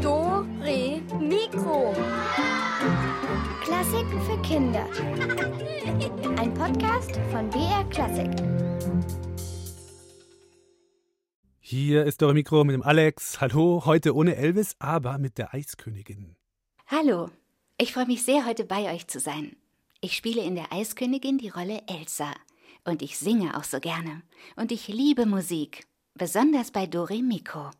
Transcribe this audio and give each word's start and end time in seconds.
Dore 0.00 0.46
Mikro. 1.18 1.92
Klassiken 3.60 4.22
für 4.22 4.40
Kinder. 4.42 4.86
Ein 6.38 6.54
Podcast 6.54 7.18
von 7.32 7.50
BR 7.50 7.84
Klassik. 7.90 8.30
Hier 11.58 12.04
ist 12.04 12.22
Dore 12.22 12.34
Mikro 12.34 12.62
mit 12.62 12.74
dem 12.74 12.84
Alex. 12.84 13.40
Hallo, 13.40 13.82
heute 13.84 14.14
ohne 14.14 14.36
Elvis, 14.36 14.76
aber 14.78 15.18
mit 15.18 15.38
der 15.38 15.52
Eiskönigin. 15.52 16.36
Hallo, 16.86 17.30
ich 17.78 17.92
freue 17.92 18.06
mich 18.06 18.22
sehr, 18.22 18.46
heute 18.46 18.62
bei 18.64 18.94
euch 18.94 19.08
zu 19.08 19.18
sein. 19.18 19.56
Ich 20.00 20.14
spiele 20.14 20.42
in 20.42 20.54
der 20.54 20.72
Eiskönigin 20.72 21.38
die 21.38 21.48
Rolle 21.48 21.82
Elsa. 21.88 22.32
Und 22.84 23.02
ich 23.02 23.18
singe 23.18 23.56
auch 23.56 23.64
so 23.64 23.80
gerne. 23.80 24.22
Und 24.56 24.72
ich 24.72 24.88
liebe 24.88 25.26
Musik, 25.26 25.86
besonders 26.14 26.70
bei 26.70 26.86
Dore 26.86 27.22
Mikro. 27.22 27.70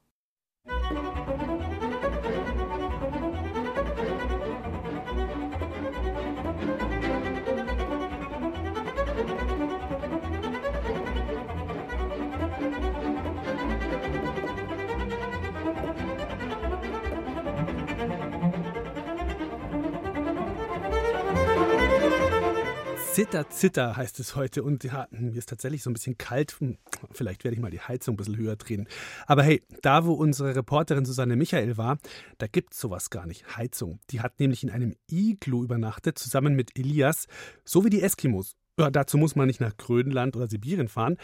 Zitter, 23.12 23.50
Zitter 23.50 23.96
heißt 23.96 24.20
es 24.20 24.37
heute. 24.37 24.62
Und 24.62 24.84
ja, 24.84 25.09
mir 25.10 25.37
ist 25.37 25.48
tatsächlich 25.48 25.82
so 25.82 25.91
ein 25.91 25.95
bisschen 25.95 26.16
kalt. 26.16 26.52
Hm, 26.60 26.78
Vielleicht 27.10 27.42
werde 27.42 27.56
ich 27.56 27.60
mal 27.60 27.70
die 27.70 27.80
Heizung 27.80 28.14
ein 28.14 28.16
bisschen 28.16 28.37
höher 28.37 28.55
drehen. 28.55 28.87
Aber 29.27 29.42
hey, 29.42 29.62
da 29.82 30.05
wo 30.06 30.12
unsere 30.12 30.55
Reporterin 30.55 31.05
Susanne 31.05 31.34
Michael 31.34 31.77
war, 31.77 31.98
da 32.38 32.46
gibt 32.46 32.73
es 32.73 32.80
sowas 32.80 33.10
gar 33.10 33.26
nicht. 33.26 33.57
Heizung. 33.57 33.99
Die 34.10 34.21
hat 34.21 34.38
nämlich 34.38 34.62
in 34.62 34.71
einem 34.71 34.95
Iglu 35.10 35.65
übernachtet, 35.65 36.18
zusammen 36.18 36.54
mit 36.54 36.79
Elias, 36.79 37.26
so 37.65 37.84
wie 37.84 37.90
die 37.90 38.01
Eskimos. 38.01 38.54
Ja, 38.79 38.90
dazu 38.90 39.18
muss 39.18 39.34
man 39.34 39.49
nicht 39.49 39.60
nach 39.60 39.77
Grönland 39.77 40.37
oder 40.37 40.49
Sibirien 40.49 40.88
fahren. 40.88 41.16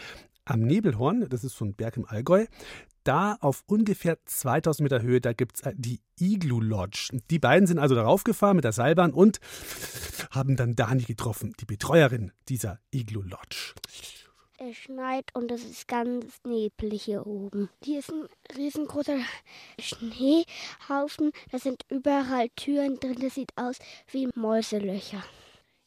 Am 0.47 0.61
Nebelhorn, 0.61 1.27
das 1.29 1.43
ist 1.43 1.57
so 1.57 1.65
ein 1.65 1.73
Berg 1.73 1.97
im 1.97 2.05
Allgäu, 2.05 2.45
da 3.03 3.37
auf 3.41 3.63
ungefähr 3.67 4.17
2000 4.25 4.83
Meter 4.83 5.01
Höhe, 5.01 5.21
da 5.21 5.33
gibt 5.33 5.57
es 5.57 5.73
die 5.75 6.01
Igloo 6.19 6.61
Lodge. 6.61 7.09
Die 7.29 7.39
beiden 7.39 7.67
sind 7.67 7.79
also 7.79 7.95
darauf 7.95 8.23
gefahren 8.23 8.55
mit 8.55 8.65
der 8.65 8.71
Seilbahn 8.71 9.13
und 9.13 9.39
haben 10.31 10.55
dann 10.55 10.75
Dani 10.75 11.03
getroffen, 11.03 11.53
die 11.59 11.65
Betreuerin 11.65 12.31
dieser 12.47 12.79
Igloo 12.91 13.21
Lodge. 13.21 13.73
Es 14.59 14.75
schneit 14.75 15.35
und 15.35 15.51
es 15.51 15.63
ist 15.63 15.87
ganz 15.87 16.39
neblig 16.43 17.03
hier 17.03 17.27
oben. 17.27 17.69
Hier 17.83 17.99
ist 17.99 18.11
ein 18.11 18.27
riesengroßer 18.57 19.19
Schneehaufen. 19.79 21.31
Da 21.51 21.59
sind 21.59 21.83
überall 21.89 22.49
Türen 22.55 22.99
drin. 22.99 23.17
Das 23.21 23.35
sieht 23.35 23.51
aus 23.55 23.77
wie 24.11 24.29
Mäuselöcher. 24.33 25.23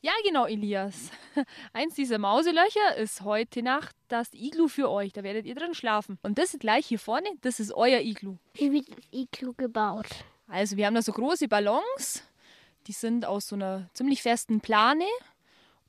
Ja, 0.03 0.13
genau, 0.25 0.47
Elias. 0.47 1.11
Eins 1.75 1.95
dieser 1.95 2.17
Mauselöcher 2.17 2.97
ist 2.97 3.21
heute 3.21 3.63
Nacht 3.63 3.95
das 4.09 4.33
Iglu 4.33 4.67
für 4.69 4.89
euch. 4.91 5.13
Da 5.13 5.23
werdet 5.23 5.45
ihr 5.45 5.55
drin 5.55 5.75
schlafen. 5.75 6.19
Und 6.23 6.39
das 6.39 6.57
gleich 6.59 6.87
hier 6.87 6.99
vorne, 6.99 7.29
das 7.43 7.61
ist 7.61 7.71
euer 7.73 8.01
Iglu. 8.01 8.39
Wie 8.55 8.73
wird 8.73 8.89
das 8.89 9.05
Iglu 9.11 9.53
gebaut? 9.53 10.07
Also, 10.49 10.79
wir 10.79 10.87
haben 10.87 10.95
da 10.95 11.03
so 11.03 11.13
große 11.13 11.49
Ballons. 11.49 12.23
Die 12.87 12.93
sind 12.93 13.27
aus 13.27 13.49
so 13.49 13.57
einer 13.57 13.91
ziemlich 13.93 14.23
festen 14.23 14.63
Plane. 14.63 15.05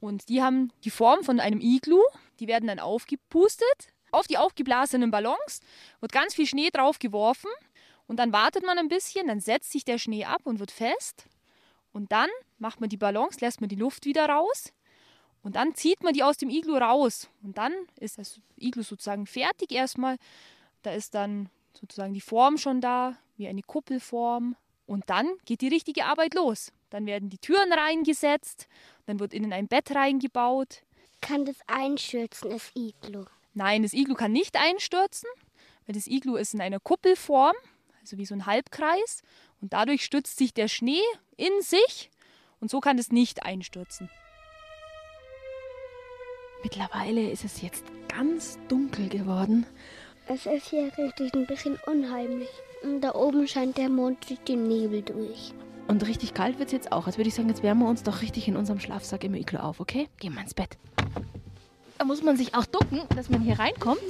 Und 0.01 0.27
die 0.27 0.43
haben 0.43 0.73
die 0.83 0.89
Form 0.89 1.23
von 1.23 1.39
einem 1.39 1.61
Iglu. 1.61 2.01
Die 2.41 2.47
werden 2.47 2.67
dann 2.67 2.79
aufgepustet. 2.79 3.93
Auf 4.11 4.27
die 4.27 4.37
aufgeblasenen 4.37 5.09
Ballons 5.09 5.61
wird 6.01 6.11
ganz 6.11 6.35
viel 6.35 6.47
Schnee 6.47 6.69
drauf 6.69 6.99
geworfen. 6.99 7.49
Und 8.07 8.17
dann 8.17 8.33
wartet 8.33 8.65
man 8.65 8.77
ein 8.77 8.89
bisschen, 8.89 9.27
dann 9.27 9.39
setzt 9.39 9.71
sich 9.71 9.85
der 9.85 9.97
Schnee 9.97 10.25
ab 10.25 10.41
und 10.43 10.59
wird 10.59 10.71
fest. 10.71 11.27
Und 11.93 12.11
dann 12.11 12.29
macht 12.61 12.79
man 12.79 12.89
die 12.89 12.97
Ballons, 12.97 13.41
lässt 13.41 13.59
man 13.59 13.69
die 13.69 13.75
Luft 13.75 14.05
wieder 14.05 14.27
raus. 14.29 14.71
Und 15.43 15.55
dann 15.55 15.73
zieht 15.73 16.03
man 16.03 16.13
die 16.13 16.23
aus 16.23 16.37
dem 16.37 16.49
Iglu 16.49 16.77
raus. 16.77 17.27
Und 17.41 17.57
dann 17.57 17.73
ist 17.99 18.19
das 18.19 18.39
Iglu 18.55 18.83
sozusagen 18.83 19.25
fertig 19.25 19.71
erstmal. 19.71 20.17
Da 20.83 20.91
ist 20.93 21.15
dann 21.15 21.49
sozusagen 21.73 22.13
die 22.13 22.21
Form 22.21 22.57
schon 22.57 22.79
da, 22.79 23.17
wie 23.37 23.47
eine 23.47 23.63
Kuppelform. 23.63 24.55
Und 24.85 25.09
dann 25.09 25.27
geht 25.45 25.61
die 25.61 25.67
richtige 25.67 26.05
Arbeit 26.05 26.35
los. 26.35 26.71
Dann 26.91 27.05
werden 27.05 27.29
die 27.29 27.37
Türen 27.37 27.73
reingesetzt, 27.73 28.67
dann 29.05 29.19
wird 29.19 29.33
innen 29.33 29.53
ein 29.53 29.67
Bett 29.67 29.95
reingebaut. 29.95 30.83
Kann 31.21 31.45
das 31.45 31.55
einschürzen, 31.65 32.51
das 32.51 32.71
Iglu? 32.75 33.25
Nein, 33.53 33.83
das 33.83 33.93
Iglu 33.93 34.13
kann 34.13 34.33
nicht 34.33 34.57
einstürzen, 34.57 35.29
weil 35.85 35.95
das 35.95 36.07
Iglu 36.07 36.35
ist 36.35 36.53
in 36.53 36.61
einer 36.61 36.79
Kuppelform, 36.79 37.55
also 38.01 38.17
wie 38.17 38.25
so 38.25 38.35
ein 38.35 38.45
Halbkreis. 38.45 39.23
Und 39.61 39.73
dadurch 39.73 40.03
stützt 40.03 40.37
sich 40.37 40.53
der 40.53 40.67
Schnee 40.67 41.03
in 41.37 41.61
sich 41.61 42.11
und 42.61 42.69
so 42.71 42.79
kann 42.79 42.97
es 42.97 43.11
nicht 43.11 43.43
einstürzen. 43.43 44.09
Mittlerweile 46.63 47.29
ist 47.29 47.43
es 47.43 47.61
jetzt 47.61 47.83
ganz 48.07 48.59
dunkel 48.67 49.09
geworden. 49.09 49.65
Es 50.27 50.45
ist 50.45 50.69
hier 50.69 50.91
richtig 50.97 51.33
ein 51.33 51.47
bisschen 51.47 51.77
unheimlich. 51.87 52.49
Und 52.83 53.01
da 53.01 53.15
oben 53.15 53.47
scheint 53.47 53.77
der 53.77 53.89
Mond 53.89 54.29
durch 54.29 54.39
den 54.41 54.67
Nebel 54.67 55.01
durch. 55.01 55.53
Und 55.87 56.05
richtig 56.07 56.33
kalt 56.33 56.59
wird 56.59 56.69
es 56.69 56.73
jetzt 56.73 56.91
auch. 56.91 57.07
Als 57.07 57.17
würde 57.17 57.27
ich 57.27 57.35
sagen, 57.35 57.49
jetzt 57.49 57.63
wärmen 57.63 57.81
wir 57.81 57.89
uns 57.89 58.03
doch 58.03 58.21
richtig 58.21 58.47
in 58.47 58.55
unserem 58.55 58.79
Schlafsack 58.79 59.23
im 59.23 59.35
Iglu 59.35 59.59
auf, 59.59 59.79
okay? 59.79 60.07
Gehen 60.19 60.33
wir 60.33 60.41
ins 60.41 60.53
Bett. 60.53 60.77
Da 61.97 62.05
muss 62.05 62.23
man 62.23 62.37
sich 62.37 62.55
auch 62.55 62.65
ducken, 62.65 63.01
dass 63.15 63.29
man 63.29 63.41
hier 63.41 63.59
reinkommt. 63.59 64.01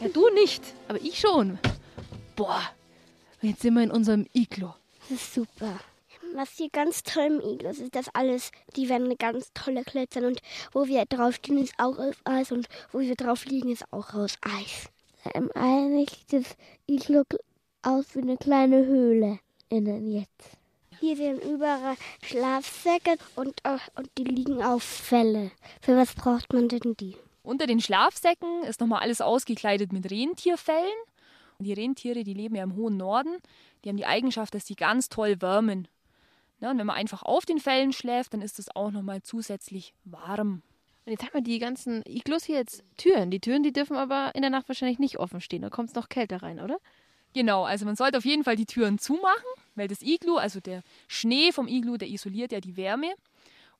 Ja, 0.00 0.08
du 0.08 0.28
nicht, 0.30 0.62
aber 0.88 1.00
ich 1.00 1.20
schon. 1.20 1.58
Boah, 2.36 2.62
jetzt 3.42 3.62
sind 3.62 3.74
wir 3.74 3.82
in 3.82 3.90
unserem 3.90 4.26
Iglu. 4.32 4.70
Das 5.08 5.10
ist 5.10 5.34
super. 5.34 5.78
Was 6.34 6.50
hier 6.52 6.70
ganz 6.70 7.02
toll 7.02 7.24
im 7.24 7.40
Iglu 7.40 7.70
ist, 7.70 7.80
ist, 7.80 7.94
dass 7.94 8.14
alles, 8.14 8.52
die 8.76 8.88
werden 8.88 9.16
ganz 9.18 9.52
tolle 9.52 9.84
Klettern 9.84 10.24
und 10.24 10.40
wo 10.72 10.86
wir 10.86 11.04
draufstehen 11.06 11.58
ist 11.58 11.74
auch 11.78 11.98
aus 11.98 12.14
Eis 12.24 12.52
und 12.52 12.68
wo 12.92 13.00
wir 13.00 13.16
drauf 13.16 13.44
liegen 13.46 13.70
ist 13.70 13.84
auch 13.92 14.14
aus 14.14 14.36
Eis. 14.42 14.88
Ähm, 15.34 15.50
eigentlich 15.54 16.10
sieht 16.10 16.32
das 16.32 16.56
Iglu 16.86 17.24
aus 17.82 18.14
wie 18.14 18.22
eine 18.22 18.36
kleine 18.36 18.86
Höhle 18.86 19.40
innen 19.68 20.06
jetzt. 20.06 20.58
Hier 21.00 21.16
sind 21.16 21.42
überall 21.42 21.96
Schlafsäcke 22.22 23.16
und, 23.34 23.58
äh, 23.64 23.78
und 23.96 24.10
die 24.18 24.24
liegen 24.24 24.62
auf 24.62 24.82
Felle. 24.82 25.50
Für 25.80 25.96
was 25.96 26.14
braucht 26.14 26.52
man 26.52 26.68
denn 26.68 26.94
die? 26.98 27.16
Unter 27.42 27.66
den 27.66 27.80
Schlafsäcken 27.80 28.64
ist 28.64 28.80
nochmal 28.80 29.00
alles 29.00 29.20
ausgekleidet 29.20 29.92
mit 29.92 30.10
Rentierfellen. 30.10 30.92
Und 31.58 31.64
die 31.64 31.72
Rentiere, 31.72 32.22
die 32.22 32.34
leben 32.34 32.54
ja 32.54 32.62
im 32.62 32.76
hohen 32.76 32.96
Norden, 32.96 33.36
die 33.82 33.88
haben 33.88 33.96
die 33.96 34.06
Eigenschaft, 34.06 34.54
dass 34.54 34.66
sie 34.66 34.76
ganz 34.76 35.08
toll 35.08 35.40
wärmen. 35.40 35.88
Ja, 36.60 36.70
und 36.70 36.78
wenn 36.78 36.86
man 36.86 36.96
einfach 36.96 37.22
auf 37.22 37.46
den 37.46 37.58
Fellen 37.58 37.92
schläft, 37.92 38.34
dann 38.34 38.42
ist 38.42 38.58
es 38.58 38.74
auch 38.74 38.90
nochmal 38.90 39.22
zusätzlich 39.22 39.94
warm. 40.04 40.62
Und 41.06 41.12
jetzt 41.12 41.22
haben 41.22 41.34
wir 41.34 41.40
die 41.40 41.58
ganzen 41.58 42.02
Iglus 42.06 42.44
hier 42.44 42.58
jetzt 42.58 42.84
Türen. 42.96 43.30
Die 43.30 43.40
Türen, 43.40 43.62
die 43.62 43.72
dürfen 43.72 43.96
aber 43.96 44.32
in 44.34 44.42
der 44.42 44.50
Nacht 44.50 44.68
wahrscheinlich 44.68 44.98
nicht 44.98 45.18
offen 45.18 45.40
stehen. 45.40 45.62
Da 45.62 45.70
kommt 45.70 45.88
es 45.88 45.94
noch 45.94 46.08
kälter 46.08 46.42
rein, 46.42 46.60
oder? 46.60 46.78
Genau, 47.32 47.64
also 47.64 47.86
man 47.86 47.96
sollte 47.96 48.18
auf 48.18 48.24
jeden 48.24 48.44
Fall 48.44 48.56
die 48.56 48.66
Türen 48.66 48.98
zumachen, 48.98 49.46
weil 49.74 49.88
das 49.88 50.02
Iglu, 50.02 50.36
also 50.36 50.60
der 50.60 50.82
Schnee 51.08 51.52
vom 51.52 51.68
Iglu, 51.68 51.96
der 51.96 52.08
isoliert 52.08 52.52
ja 52.52 52.60
die 52.60 52.76
Wärme. 52.76 53.14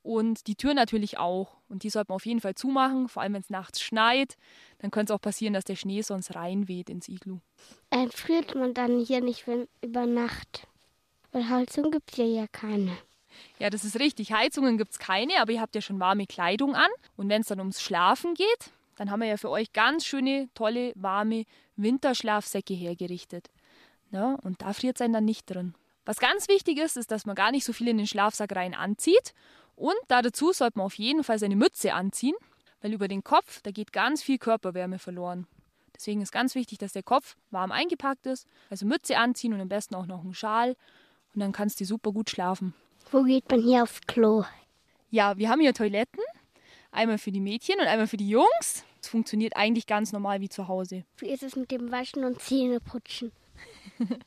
Und 0.02 0.46
die 0.46 0.54
Tür 0.54 0.72
natürlich 0.72 1.18
auch. 1.18 1.58
Und 1.68 1.82
die 1.82 1.90
sollte 1.90 2.10
man 2.10 2.16
auf 2.16 2.24
jeden 2.24 2.40
Fall 2.40 2.54
zumachen, 2.54 3.08
vor 3.08 3.22
allem 3.22 3.34
wenn 3.34 3.42
es 3.42 3.50
nachts 3.50 3.82
schneit. 3.82 4.36
Dann 4.78 4.90
könnte 4.90 5.12
es 5.12 5.16
auch 5.16 5.20
passieren, 5.20 5.52
dass 5.52 5.64
der 5.64 5.76
Schnee 5.76 6.00
sonst 6.00 6.34
reinweht 6.34 6.88
ins 6.88 7.08
Iglu. 7.08 7.40
Äh, 7.90 8.08
friert 8.08 8.54
man 8.54 8.72
dann 8.72 9.00
hier 9.00 9.20
nicht 9.20 9.46
wenn, 9.46 9.68
über 9.82 10.06
Nacht? 10.06 10.66
Weil 11.32 11.48
Heizung 11.48 11.90
gibt 11.90 12.12
es 12.12 12.18
ja, 12.18 12.46
keine. 12.48 12.96
Ja, 13.58 13.70
das 13.70 13.84
ist 13.84 13.98
richtig. 13.98 14.32
Heizungen 14.32 14.78
gibt 14.78 14.92
es 14.92 14.98
keine, 14.98 15.40
aber 15.40 15.52
ihr 15.52 15.60
habt 15.60 15.74
ja 15.74 15.80
schon 15.80 16.00
warme 16.00 16.26
Kleidung 16.26 16.74
an. 16.74 16.90
Und 17.16 17.28
wenn 17.28 17.42
es 17.42 17.48
dann 17.48 17.60
ums 17.60 17.80
Schlafen 17.80 18.34
geht, 18.34 18.72
dann 18.96 19.10
haben 19.10 19.20
wir 19.20 19.28
ja 19.28 19.36
für 19.36 19.50
euch 19.50 19.72
ganz 19.72 20.04
schöne, 20.04 20.48
tolle, 20.54 20.92
warme 20.94 21.44
Winterschlafsäcke 21.76 22.74
hergerichtet. 22.74 23.48
Ja, 24.10 24.34
und 24.42 24.60
da 24.62 24.72
friert 24.72 24.96
es 24.96 25.02
einen 25.02 25.14
dann 25.14 25.24
nicht 25.24 25.46
drin. 25.46 25.74
Was 26.04 26.18
ganz 26.18 26.48
wichtig 26.48 26.78
ist, 26.78 26.96
ist, 26.96 27.10
dass 27.10 27.26
man 27.26 27.36
gar 27.36 27.52
nicht 27.52 27.64
so 27.64 27.72
viel 27.72 27.88
in 27.88 27.98
den 27.98 28.06
Schlafsack 28.06 28.54
rein 28.56 28.74
anzieht. 28.74 29.32
Und 29.76 29.96
da 30.08 30.22
dazu 30.22 30.52
sollte 30.52 30.78
man 30.78 30.86
auf 30.86 30.98
jeden 30.98 31.22
Fall 31.22 31.38
seine 31.38 31.56
Mütze 31.56 31.94
anziehen, 31.94 32.34
weil 32.80 32.92
über 32.92 33.08
den 33.08 33.22
Kopf, 33.22 33.62
da 33.62 33.70
geht 33.70 33.92
ganz 33.92 34.22
viel 34.22 34.38
Körperwärme 34.38 34.98
verloren. 34.98 35.46
Deswegen 35.94 36.22
ist 36.22 36.32
ganz 36.32 36.54
wichtig, 36.54 36.78
dass 36.78 36.92
der 36.92 37.02
Kopf 37.02 37.36
warm 37.50 37.72
eingepackt 37.72 38.26
ist. 38.26 38.46
Also 38.70 38.86
Mütze 38.86 39.18
anziehen 39.18 39.52
und 39.52 39.60
am 39.60 39.68
besten 39.68 39.94
auch 39.94 40.06
noch 40.06 40.22
einen 40.22 40.34
Schal. 40.34 40.76
Und 41.34 41.40
dann 41.40 41.52
kannst 41.52 41.80
du 41.80 41.84
super 41.84 42.12
gut 42.12 42.30
schlafen. 42.30 42.74
Wo 43.10 43.22
geht 43.22 43.50
man 43.50 43.62
hier 43.62 43.82
aufs 43.82 44.00
Klo? 44.06 44.44
Ja, 45.10 45.36
wir 45.36 45.48
haben 45.48 45.60
hier 45.60 45.74
Toiletten. 45.74 46.22
Einmal 46.92 47.18
für 47.18 47.32
die 47.32 47.40
Mädchen 47.40 47.78
und 47.80 47.86
einmal 47.86 48.06
für 48.06 48.16
die 48.16 48.28
Jungs. 48.28 48.84
Es 49.00 49.08
funktioniert 49.08 49.56
eigentlich 49.56 49.86
ganz 49.86 50.12
normal 50.12 50.40
wie 50.40 50.48
zu 50.48 50.68
Hause. 50.68 51.04
Wie 51.18 51.28
ist 51.28 51.42
es 51.42 51.56
mit 51.56 51.70
dem 51.70 51.90
Waschen 51.90 52.24
und 52.24 52.40
Zähneputzen? 52.40 53.32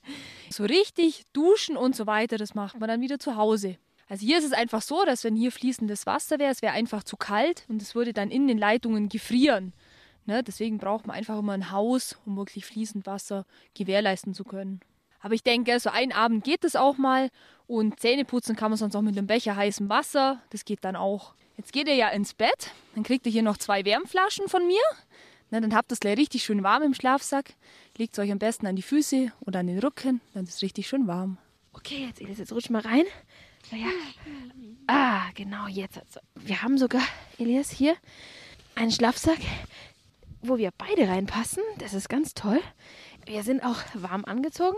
So 0.49 0.65
richtig 0.65 1.23
duschen 1.33 1.75
und 1.77 1.95
so 1.95 2.05
weiter, 2.05 2.37
das 2.37 2.53
macht 2.53 2.79
man 2.79 2.87
dann 2.87 3.01
wieder 3.01 3.17
zu 3.17 3.35
Hause. 3.35 3.77
Also 4.07 4.23
hier 4.23 4.37
ist 4.37 4.45
es 4.45 4.53
einfach 4.53 4.83
so, 4.83 5.03
dass 5.03 5.23
wenn 5.23 5.35
hier 5.35 5.51
fließendes 5.51 6.05
Wasser 6.05 6.37
wäre, 6.37 6.51
es 6.51 6.61
wäre 6.61 6.73
einfach 6.73 7.03
zu 7.03 7.17
kalt 7.17 7.65
und 7.69 7.81
es 7.81 7.95
würde 7.95 8.13
dann 8.13 8.29
in 8.29 8.47
den 8.47 8.59
Leitungen 8.59 9.09
gefrieren. 9.09 9.73
Ne? 10.25 10.43
Deswegen 10.43 10.77
braucht 10.77 11.07
man 11.07 11.15
einfach 11.15 11.39
immer 11.39 11.53
ein 11.53 11.71
Haus, 11.71 12.19
um 12.25 12.37
wirklich 12.37 12.65
fließend 12.65 13.07
Wasser 13.07 13.47
gewährleisten 13.73 14.35
zu 14.35 14.43
können. 14.43 14.81
Aber 15.23 15.33
ich 15.33 15.41
denke, 15.41 15.79
so 15.79 15.89
einen 15.89 16.11
Abend 16.11 16.43
geht 16.43 16.65
es 16.65 16.75
auch 16.75 16.97
mal 16.97 17.29
und 17.65 17.99
Zähne 17.99 18.25
putzen 18.25 18.57
kann 18.57 18.69
man 18.69 18.77
sonst 18.77 18.95
auch 18.95 19.01
mit 19.01 19.17
einem 19.17 19.25
Becher 19.25 19.55
heißem 19.55 19.87
Wasser. 19.89 20.41
Das 20.49 20.65
geht 20.65 20.83
dann 20.83 20.97
auch. 20.97 21.33
Jetzt 21.57 21.71
geht 21.71 21.87
ihr 21.87 21.95
ja 21.95 22.09
ins 22.09 22.33
Bett, 22.33 22.71
dann 22.93 23.03
kriegt 23.03 23.25
ihr 23.25 23.31
hier 23.31 23.41
noch 23.41 23.57
zwei 23.57 23.85
Wärmflaschen 23.85 24.49
von 24.49 24.67
mir. 24.67 24.81
Na, 25.49 25.61
dann 25.61 25.73
habt 25.73 25.91
ihr 25.91 25.93
es 25.93 25.99
gleich 25.99 26.17
richtig 26.17 26.43
schön 26.43 26.61
warm 26.61 26.83
im 26.83 26.93
Schlafsack. 26.93 27.53
Legt 27.97 28.13
es 28.13 28.19
euch 28.19 28.31
am 28.31 28.39
besten 28.39 28.67
an 28.67 28.75
die 28.75 28.81
Füße 28.81 29.31
oder 29.45 29.59
an 29.59 29.67
den 29.67 29.79
Rücken, 29.79 30.19
dann 30.33 30.43
ist 30.43 30.55
es 30.55 30.61
richtig 30.61 30.87
schön 30.87 31.07
warm. 31.07 31.37
Okay, 31.73 32.05
jetzt, 32.07 32.19
Elias, 32.19 32.39
jetzt 32.39 32.51
rutsch 32.51 32.69
mal 32.69 32.81
rein. 32.81 33.05
So, 33.69 33.75
ja. 33.75 33.87
Ah, 34.87 35.29
genau, 35.35 35.67
jetzt. 35.67 36.01
Wir 36.35 36.61
haben 36.61 36.77
sogar, 36.77 37.03
Elias, 37.37 37.69
hier 37.69 37.95
einen 38.75 38.91
Schlafsack, 38.91 39.39
wo 40.41 40.57
wir 40.57 40.71
beide 40.77 41.07
reinpassen. 41.07 41.63
Das 41.77 41.93
ist 41.93 42.09
ganz 42.09 42.33
toll. 42.33 42.59
Wir 43.25 43.43
sind 43.43 43.63
auch 43.63 43.77
warm 43.93 44.25
angezogen. 44.25 44.77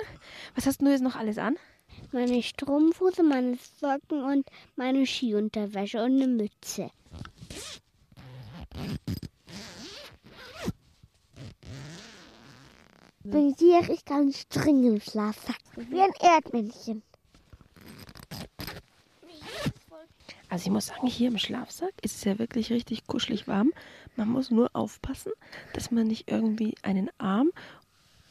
Was 0.54 0.68
hast 0.68 0.82
du 0.82 0.90
jetzt 0.90 1.02
noch 1.02 1.16
alles 1.16 1.38
an? 1.38 1.58
Meine 2.12 2.44
Strumpfhose, 2.44 3.24
meine 3.24 3.58
Socken 3.80 4.24
und 4.24 4.48
meine 4.76 5.06
Skiunterwäsche 5.06 6.04
und 6.04 6.22
eine 6.22 6.28
Mütze. 6.28 6.92
Bin 13.24 13.56
hier 13.58 13.90
ich 13.90 14.06
ganz 14.06 14.42
streng 14.42 14.84
im 14.84 15.02
Schlafsack, 15.02 15.58
wie 15.76 16.00
ein 16.00 16.14
Erdmännchen. 16.20 17.02
Also 20.48 20.68
ich 20.68 20.72
muss 20.72 20.88
sagen, 20.88 21.08
hier 21.08 21.30
im 21.30 21.40
Schlafsack 21.40 21.94
ist 22.04 22.18
es 22.18 22.24
ja 22.24 22.38
wirklich 22.38 22.72
richtig 22.72 23.08
kuschelig 23.08 23.48
warm. 23.48 23.74
Man 24.16 24.30
muss 24.30 24.52
nur 24.52 24.70
aufpassen, 24.74 25.32
dass 25.74 25.90
man 25.90 26.08
nicht 26.08 26.30
irgendwie 26.30 26.76
einen 26.84 27.10
Arm 27.18 27.52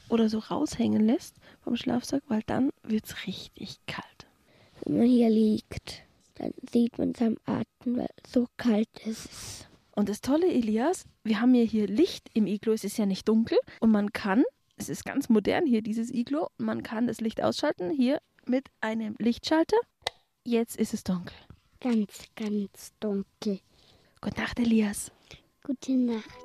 oder 0.08 0.28
so 0.28 0.38
raushängen 0.38 1.06
lässt 1.06 1.36
vom 1.62 1.76
Schlafsack, 1.76 2.22
weil 2.28 2.42
dann 2.46 2.70
wird 2.82 3.06
es 3.06 3.26
richtig 3.26 3.78
kalt. 3.86 4.26
Wenn 4.84 4.98
man 4.98 5.06
hier 5.06 5.30
liegt, 5.30 6.02
dann 6.34 6.52
sieht 6.72 6.98
man 6.98 7.14
seinem 7.14 7.38
Atem, 7.44 7.96
weil 7.96 8.10
so 8.26 8.46
kalt 8.56 8.88
ist 9.04 9.26
es. 9.26 9.68
Und 9.92 10.08
das 10.08 10.20
Tolle, 10.20 10.52
Elias, 10.52 11.04
wir 11.22 11.40
haben 11.40 11.54
ja 11.54 11.62
hier 11.62 11.86
Licht 11.86 12.28
im 12.34 12.46
Iglo, 12.46 12.72
es 12.72 12.84
ist 12.84 12.98
ja 12.98 13.06
nicht 13.06 13.28
dunkel 13.28 13.58
und 13.80 13.92
man 13.92 14.12
kann, 14.12 14.42
es 14.76 14.88
ist 14.88 15.04
ganz 15.04 15.28
modern 15.28 15.66
hier, 15.66 15.82
dieses 15.82 16.12
Iglo, 16.12 16.48
man 16.58 16.82
kann 16.82 17.06
das 17.06 17.20
Licht 17.20 17.42
ausschalten, 17.42 17.90
hier 17.90 18.20
mit 18.44 18.68
einem 18.80 19.14
Lichtschalter. 19.18 19.76
Jetzt 20.44 20.76
ist 20.76 20.94
es 20.94 21.04
dunkel. 21.04 21.36
Ganz, 21.80 22.24
ganz 22.34 22.92
dunkel. 22.98 23.60
Gute 24.20 24.40
Nacht, 24.40 24.58
Elias. 24.58 25.12
Gute 25.62 25.92
Nacht. 25.92 26.43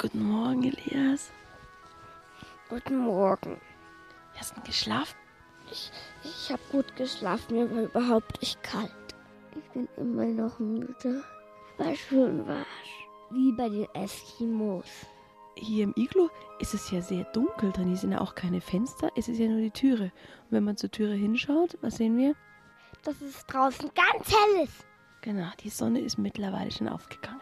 Guten 0.00 0.28
Morgen, 0.28 0.62
Elias. 0.62 1.32
Guten 2.68 2.98
Morgen. 2.98 3.60
Hast 4.36 4.56
du 4.56 4.60
geschlafen? 4.60 5.16
Ich, 5.72 5.90
ich 6.22 6.52
habe 6.52 6.62
gut 6.70 6.94
geschlafen, 6.94 7.56
mir 7.56 7.68
war 7.68 7.82
überhaupt 7.82 8.40
nicht 8.40 8.62
kalt. 8.62 8.92
Ich 9.56 9.68
bin 9.70 9.88
immer 9.96 10.24
noch 10.26 10.60
müde. 10.60 11.24
War 11.78 11.96
schön 11.96 12.46
war's. 12.46 12.64
Wie 13.30 13.50
bei 13.50 13.68
den 13.68 13.88
Eskimos. 13.92 14.86
Hier 15.56 15.82
im 15.82 15.94
Iglo 15.96 16.30
ist 16.60 16.74
es 16.74 16.92
ja 16.92 17.02
sehr 17.02 17.24
dunkel 17.32 17.72
drin. 17.72 17.88
Hier 17.88 17.96
sind 17.96 18.12
ja 18.12 18.20
auch 18.20 18.36
keine 18.36 18.60
Fenster, 18.60 19.10
es 19.16 19.26
ist 19.26 19.38
ja 19.38 19.48
nur 19.48 19.60
die 19.60 19.72
Türe. 19.72 20.04
Und 20.04 20.50
wenn 20.50 20.62
man 20.62 20.76
zur 20.76 20.92
Türe 20.92 21.14
hinschaut, 21.14 21.76
was 21.80 21.96
sehen 21.96 22.16
wir? 22.16 22.36
Dass 23.02 23.20
es 23.20 23.44
draußen 23.46 23.90
ganz 23.96 24.30
hell 24.30 24.62
ist. 24.62 24.86
Genau, 25.22 25.50
die 25.58 25.70
Sonne 25.70 25.98
ist 25.98 26.18
mittlerweile 26.18 26.70
schon 26.70 26.88
aufgegangen. 26.88 27.40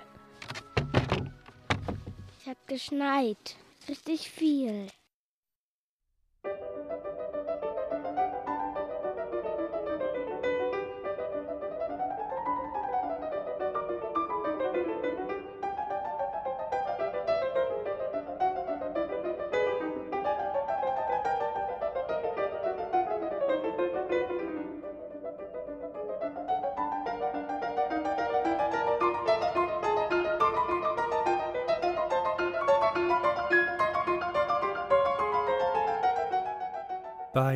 Hat 2.47 2.69
geschneit. 2.69 3.57
Richtig 3.89 4.31
viel. 4.31 4.87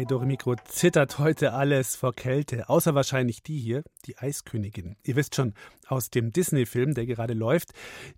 Bei 0.01 0.07
Doremikro 0.07 0.57
zittert 0.65 1.19
heute 1.19 1.53
alles 1.53 1.95
vor 1.95 2.15
Kälte, 2.15 2.71
außer 2.71 2.95
wahrscheinlich 2.95 3.43
die 3.43 3.59
hier, 3.59 3.83
die 4.07 4.17
Eiskönigin. 4.17 4.97
Ihr 5.05 5.15
wisst 5.15 5.35
schon, 5.35 5.53
aus 5.89 6.09
dem 6.09 6.33
Disney-Film, 6.33 6.95
der 6.95 7.05
gerade 7.05 7.35
läuft, 7.35 7.75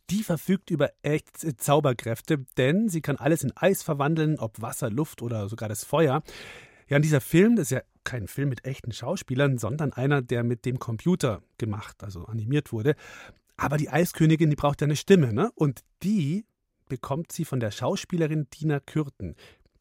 die 0.08 0.22
verfügt 0.22 0.70
über 0.70 0.92
echt 1.02 1.38
Zauberkräfte, 1.60 2.44
denn 2.56 2.88
sie 2.88 3.00
kann 3.00 3.16
alles 3.16 3.42
in 3.42 3.50
Eis 3.56 3.82
verwandeln, 3.82 4.38
ob 4.38 4.62
Wasser, 4.62 4.90
Luft 4.90 5.22
oder 5.22 5.48
sogar 5.48 5.68
das 5.68 5.82
Feuer. 5.82 6.22
Ja, 6.86 6.98
und 6.98 7.02
dieser 7.02 7.20
Film, 7.20 7.56
das 7.56 7.64
ist 7.64 7.70
ja 7.72 7.82
kein 8.04 8.28
Film 8.28 8.50
mit 8.50 8.64
echten 8.64 8.92
Schauspielern, 8.92 9.58
sondern 9.58 9.92
einer, 9.92 10.22
der 10.22 10.44
mit 10.44 10.64
dem 10.64 10.78
Computer 10.78 11.42
gemacht, 11.58 12.04
also 12.04 12.26
animiert 12.26 12.70
wurde. 12.70 12.94
Aber 13.56 13.76
die 13.76 13.90
Eiskönigin, 13.90 14.50
die 14.50 14.56
braucht 14.56 14.82
ja 14.82 14.84
eine 14.84 14.94
Stimme, 14.94 15.32
ne? 15.32 15.50
Und 15.56 15.80
die 16.04 16.44
bekommt 16.88 17.32
sie 17.32 17.44
von 17.44 17.58
der 17.58 17.72
Schauspielerin 17.72 18.46
Dina 18.52 18.78
Kürten. 18.78 19.34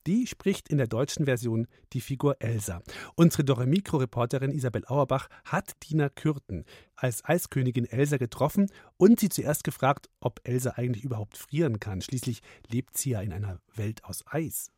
Die 0.08 0.26
spricht 0.26 0.68
in 0.70 0.78
der 0.78 0.88
deutschen 0.88 1.26
Version 1.26 1.68
die 1.94 2.02
Figur 2.02 2.38
Elsa. 2.40 2.82
Unsere 3.16 3.44
Doremikro-Reporterin 3.44 4.52
Isabel 4.52 4.84
Auerbach 4.88 5.28
hat 5.46 5.74
Dina 5.84 6.10
Kürten 6.10 6.66
als 6.96 7.24
Eiskönigin 7.24 7.86
Elsa 7.86 8.18
getroffen 8.18 8.72
und 8.98 9.20
sie 9.20 9.30
zuerst 9.30 9.64
gefragt, 9.64 10.10
ob 10.20 10.40
Elsa 10.44 10.72
eigentlich 10.72 11.04
überhaupt 11.04 11.38
frieren 11.38 11.80
kann. 11.80 12.02
Schließlich 12.02 12.42
lebt 12.68 12.98
sie 12.98 13.12
ja 13.12 13.22
in 13.22 13.32
einer 13.32 13.60
Welt 13.76 14.04
aus 14.04 14.24
Eis. 14.28 14.72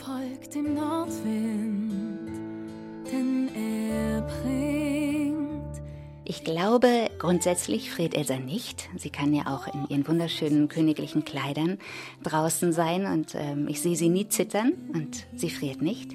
Folgt 0.00 0.54
dem 0.54 0.74
Nordwind, 0.74 2.28
denn 3.10 3.48
er 3.54 4.22
bringt 4.22 5.01
Ich 6.34 6.44
glaube, 6.44 7.10
grundsätzlich 7.18 7.90
friert 7.90 8.14
Elsa 8.14 8.38
nicht. 8.38 8.88
Sie 8.96 9.10
kann 9.10 9.34
ja 9.34 9.48
auch 9.48 9.66
in 9.66 9.86
ihren 9.90 10.08
wunderschönen 10.08 10.66
königlichen 10.68 11.26
Kleidern 11.26 11.76
draußen 12.22 12.72
sein 12.72 13.04
und 13.04 13.34
ähm, 13.34 13.68
ich 13.68 13.82
sehe 13.82 13.96
sie 13.96 14.08
nie 14.08 14.28
zittern 14.28 14.72
und 14.94 15.26
sie 15.34 15.50
friert 15.50 15.82
nicht. 15.82 16.12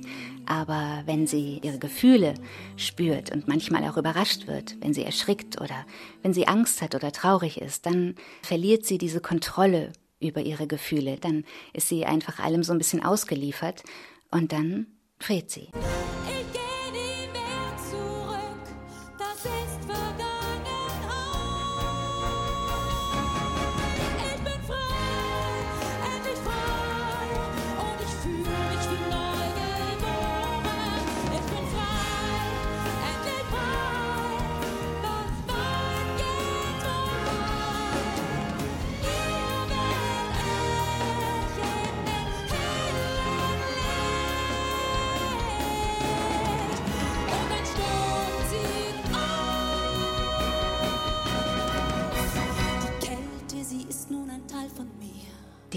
Aber 0.47 1.03
wenn 1.05 1.27
sie 1.27 1.61
ihre 1.61 1.77
Gefühle 1.77 2.33
spürt 2.77 3.31
und 3.31 3.47
manchmal 3.47 3.83
auch 3.83 3.95
überrascht 3.95 4.47
wird, 4.47 4.77
wenn 4.81 4.95
sie 4.95 5.03
erschrickt 5.03 5.61
oder 5.61 5.85
wenn 6.23 6.33
sie 6.33 6.47
Angst 6.47 6.81
hat 6.81 6.95
oder 6.95 7.11
traurig 7.11 7.61
ist, 7.61 7.85
dann 7.85 8.15
verliert 8.41 8.87
sie 8.87 8.97
diese 8.97 9.21
Kontrolle 9.21 9.93
über 10.19 10.41
ihre 10.41 10.65
Gefühle. 10.65 11.17
Dann 11.21 11.45
ist 11.73 11.89
sie 11.89 12.07
einfach 12.07 12.39
allem 12.39 12.63
so 12.63 12.71
ein 12.71 12.79
bisschen 12.79 13.05
ausgeliefert 13.05 13.83
und 14.31 14.51
dann 14.51 14.87
friert 15.19 15.51
sie. 15.51 15.69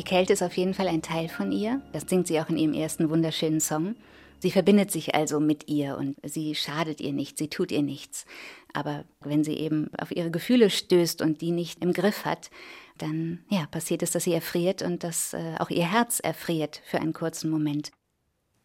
Die 0.01 0.05
Kälte 0.05 0.33
ist 0.33 0.43
auf 0.43 0.57
jeden 0.57 0.73
Fall 0.73 0.89
ein 0.89 1.03
Teil 1.03 1.29
von 1.29 1.53
ihr. 1.53 1.83
Das 1.93 2.05
singt 2.09 2.27
sie 2.27 2.41
auch 2.41 2.49
in 2.49 2.57
ihrem 2.57 2.73
ersten 2.73 3.11
wunderschönen 3.11 3.61
Song. 3.61 3.97
Sie 4.39 4.51
verbindet 4.51 4.91
sich 4.91 5.15
also 5.15 5.41
mit 5.41 5.69
ihr 5.69 5.99
und 5.99 6.17
sie 6.23 6.55
schadet 6.55 7.03
ihr 7.03 7.13
nicht, 7.13 7.37
sie 7.37 7.49
tut 7.49 7.71
ihr 7.71 7.83
nichts. 7.83 8.25
Aber 8.73 9.05
wenn 9.21 9.45
sie 9.45 9.53
eben 9.59 9.91
auf 10.01 10.11
ihre 10.11 10.31
Gefühle 10.31 10.71
stößt 10.71 11.21
und 11.21 11.43
die 11.43 11.51
nicht 11.51 11.85
im 11.85 11.93
Griff 11.93 12.25
hat, 12.25 12.51
dann 12.97 13.45
ja, 13.51 13.67
passiert 13.67 14.03
es, 14.03 14.11
dass 14.11 14.25
sie 14.25 14.33
erfriert 14.33 14.81
und 14.81 15.05
dass 15.05 15.35
äh, 15.35 15.57
auch 15.59 15.69
ihr 15.69 15.85
Herz 15.85 16.19
erfriert 16.19 16.81
für 16.87 16.99
einen 16.99 17.13
kurzen 17.13 17.51
Moment. 17.51 17.91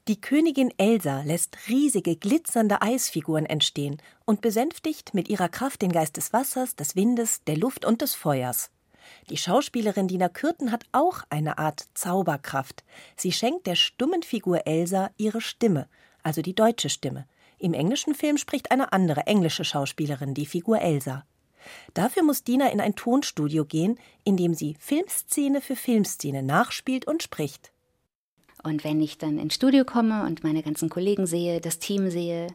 Die 0.07 0.21
Königin 0.21 0.71
Elsa 0.77 1.23
lässt 1.23 1.57
riesige, 1.67 2.15
glitzernde 2.15 2.81
Eisfiguren 2.81 3.45
entstehen 3.45 4.01
und 4.23 4.39
besänftigt 4.39 5.13
mit 5.13 5.27
ihrer 5.27 5.49
Kraft 5.49 5.81
den 5.81 5.91
Geist 5.91 6.15
des 6.15 6.31
Wassers, 6.31 6.77
des 6.77 6.95
Windes, 6.95 7.43
der 7.43 7.57
Luft 7.57 7.83
und 7.83 8.01
des 8.01 8.15
Feuers. 8.15 8.71
Die 9.29 9.37
Schauspielerin 9.37 10.07
Dina 10.07 10.29
Kürten 10.29 10.71
hat 10.71 10.85
auch 10.91 11.23
eine 11.29 11.57
Art 11.57 11.87
Zauberkraft. 11.93 12.83
Sie 13.15 13.31
schenkt 13.31 13.67
der 13.67 13.75
stummen 13.75 14.23
Figur 14.23 14.67
Elsa 14.67 15.11
ihre 15.17 15.41
Stimme, 15.41 15.87
also 16.23 16.41
die 16.41 16.55
deutsche 16.55 16.89
Stimme. 16.89 17.27
Im 17.57 17.73
englischen 17.73 18.13
Film 18.13 18.37
spricht 18.37 18.71
eine 18.71 18.91
andere 18.93 19.27
englische 19.27 19.63
Schauspielerin 19.63 20.33
die 20.33 20.45
Figur 20.45 20.79
Elsa. 20.79 21.25
Dafür 21.93 22.23
muss 22.23 22.43
Dina 22.43 22.71
in 22.71 22.81
ein 22.81 22.95
Tonstudio 22.95 23.65
gehen, 23.65 23.99
in 24.23 24.37
dem 24.37 24.53
sie 24.53 24.75
Filmszene 24.79 25.61
für 25.61 25.75
Filmszene 25.75 26.43
nachspielt 26.43 27.07
und 27.07 27.23
spricht. 27.23 27.71
Und 28.65 28.83
wenn 28.83 28.99
ich 28.99 29.19
dann 29.19 29.37
ins 29.37 29.53
Studio 29.53 29.85
komme 29.85 30.23
und 30.23 30.43
meine 30.43 30.63
ganzen 30.63 30.89
Kollegen 30.89 31.27
sehe, 31.27 31.61
das 31.61 31.77
Team 31.77 32.09
sehe, 32.09 32.47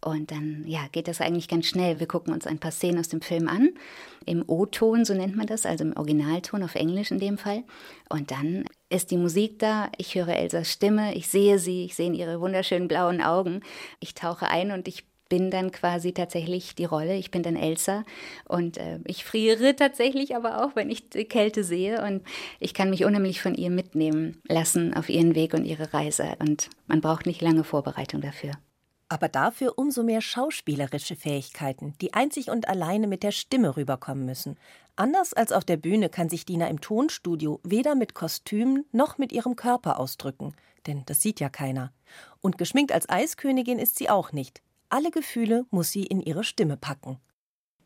und 0.00 0.30
dann 0.30 0.62
ja, 0.68 0.86
geht 0.92 1.08
das 1.08 1.20
eigentlich 1.20 1.48
ganz 1.48 1.66
schnell. 1.66 1.98
Wir 1.98 2.06
gucken 2.06 2.32
uns 2.32 2.46
ein 2.46 2.60
paar 2.60 2.70
Szenen 2.70 3.00
aus 3.00 3.08
dem 3.08 3.20
Film 3.20 3.48
an, 3.48 3.70
im 4.24 4.44
O-Ton, 4.46 5.04
so 5.04 5.14
nennt 5.14 5.34
man 5.34 5.48
das, 5.48 5.66
also 5.66 5.82
im 5.82 5.96
Originalton 5.96 6.62
auf 6.62 6.76
Englisch 6.76 7.10
in 7.10 7.18
dem 7.18 7.36
Fall. 7.38 7.64
Und 8.08 8.30
dann 8.30 8.66
ist 8.88 9.10
die 9.10 9.16
Musik 9.16 9.58
da, 9.58 9.90
ich 9.98 10.14
höre 10.14 10.28
Elsas 10.28 10.70
Stimme, 10.70 11.16
ich 11.16 11.26
sehe 11.26 11.58
sie, 11.58 11.84
ich 11.84 11.96
sehe 11.96 12.12
ihre 12.12 12.40
wunderschönen 12.40 12.86
blauen 12.86 13.20
Augen. 13.20 13.62
Ich 13.98 14.14
tauche 14.14 14.46
ein 14.46 14.70
und 14.70 14.86
ich 14.86 15.04
bin 15.28 15.50
dann 15.50 15.72
quasi 15.72 16.12
tatsächlich 16.12 16.74
die 16.74 16.84
Rolle. 16.84 17.16
Ich 17.16 17.30
bin 17.30 17.42
dann 17.42 17.56
Elsa 17.56 18.04
und 18.48 18.78
äh, 18.78 19.00
ich 19.04 19.24
friere 19.24 19.76
tatsächlich 19.76 20.36
aber 20.36 20.64
auch, 20.64 20.76
wenn 20.76 20.90
ich 20.90 21.08
die 21.10 21.24
Kälte 21.24 21.64
sehe 21.64 22.02
und 22.04 22.22
ich 22.60 22.74
kann 22.74 22.90
mich 22.90 23.04
unheimlich 23.04 23.40
von 23.40 23.54
ihr 23.54 23.70
mitnehmen 23.70 24.40
lassen 24.48 24.94
auf 24.94 25.08
ihren 25.08 25.34
Weg 25.34 25.54
und 25.54 25.64
ihre 25.64 25.92
Reise 25.92 26.36
und 26.38 26.70
man 26.86 27.00
braucht 27.00 27.26
nicht 27.26 27.42
lange 27.42 27.64
Vorbereitung 27.64 28.20
dafür. 28.20 28.52
Aber 29.08 29.28
dafür 29.28 29.74
umso 29.76 30.02
mehr 30.02 30.20
schauspielerische 30.20 31.14
Fähigkeiten, 31.14 31.94
die 32.00 32.14
einzig 32.14 32.50
und 32.50 32.68
alleine 32.68 33.06
mit 33.06 33.22
der 33.22 33.30
Stimme 33.30 33.76
rüberkommen 33.76 34.26
müssen. 34.26 34.58
Anders 34.96 35.32
als 35.32 35.52
auf 35.52 35.64
der 35.64 35.76
Bühne 35.76 36.08
kann 36.08 36.28
sich 36.28 36.44
Dina 36.44 36.66
im 36.68 36.80
Tonstudio 36.80 37.60
weder 37.62 37.94
mit 37.94 38.14
Kostümen 38.14 38.84
noch 38.92 39.18
mit 39.18 39.30
ihrem 39.30 39.54
Körper 39.54 40.00
ausdrücken, 40.00 40.54
denn 40.86 41.04
das 41.06 41.20
sieht 41.20 41.38
ja 41.38 41.48
keiner. 41.48 41.92
Und 42.40 42.58
geschminkt 42.58 42.92
als 42.92 43.08
Eiskönigin 43.08 43.78
ist 43.78 43.96
sie 43.96 44.08
auch 44.10 44.32
nicht. 44.32 44.62
Alle 44.88 45.10
Gefühle 45.10 45.66
muss 45.70 45.90
sie 45.90 46.04
in 46.04 46.20
ihre 46.20 46.44
Stimme 46.44 46.76
packen. 46.76 47.18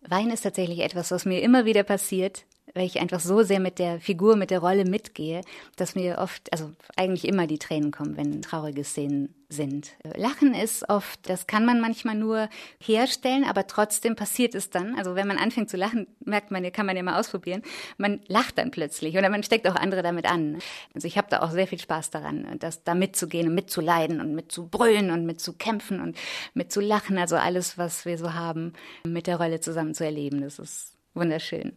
Wein 0.03 0.31
ist 0.31 0.43
tatsächlich 0.43 0.81
etwas, 0.81 1.11
was 1.11 1.25
mir 1.25 1.43
immer 1.43 1.65
wieder 1.65 1.83
passiert, 1.83 2.47
weil 2.75 2.87
ich 2.87 3.01
einfach 3.01 3.21
so 3.21 3.43
sehr 3.43 3.61
mit 3.61 3.79
der 3.79 4.01
Figur, 4.01 4.37
mit 4.37 4.51
der 4.51 4.61
Rolle 4.61 4.85
mitgehe, 4.85 5.43
dass 5.77 5.95
mir 5.95 6.19
oft, 6.19 6.53
also 6.53 6.73
eigentlich 6.97 7.27
immer 7.27 7.47
die 7.47 7.59
Tränen 7.59 7.91
kommen, 7.91 8.17
wenn 8.17 8.43
traurige 8.43 8.85
Szenen 8.85 9.35
sind. 9.49 9.93
Lachen 10.17 10.55
ist 10.55 10.89
oft, 10.89 11.29
das 11.29 11.47
kann 11.47 11.65
man 11.65 11.81
manchmal 11.81 12.15
nur 12.15 12.49
herstellen, 12.79 13.45
aber 13.45 13.67
trotzdem 13.67 14.15
passiert 14.15 14.55
es 14.55 14.71
dann. 14.71 14.95
Also 14.97 15.17
wenn 15.17 15.27
man 15.27 15.39
anfängt 15.39 15.69
zu 15.69 15.77
lachen, 15.77 16.07
merkt 16.25 16.51
man, 16.51 16.71
kann 16.73 16.87
man 16.87 16.97
ja 16.97 17.03
mal 17.03 17.19
ausprobieren. 17.19 17.63
Man 17.99 18.21
lacht 18.29 18.59
dann 18.59 18.71
plötzlich 18.71 19.17
oder 19.19 19.29
man 19.29 19.43
steckt 19.43 19.69
auch 19.69 19.75
andere 19.75 20.03
damit 20.03 20.31
an. 20.31 20.59
Also 20.95 21.09
ich 21.09 21.19
habe 21.19 21.27
da 21.31 21.41
auch 21.41 21.51
sehr 21.51 21.67
viel 21.67 21.81
Spaß 21.81 22.11
daran, 22.11 22.47
das 22.61 22.85
da 22.85 22.95
mitzugehen 22.95 23.49
und 23.49 23.55
mitzuleiden 23.55 24.21
und 24.21 24.35
mitzubrüllen 24.35 25.11
und 25.11 25.27
mitzukämpfen 25.27 26.01
und 26.01 26.17
mitzulachen. 26.55 27.19
Also 27.19 27.37
alles, 27.37 27.77
was 27.77 28.07
wir 28.07 28.19
so 28.19 28.35
haben, 28.35 28.73
mit 29.05 29.27
der 29.27 29.37
Rolle 29.37 29.61
zusammen 29.61 29.95
zu 29.95 30.05
erleben. 30.05 30.43
Das 30.43 30.59
ist 30.59 30.97
wunderschön. 31.15 31.77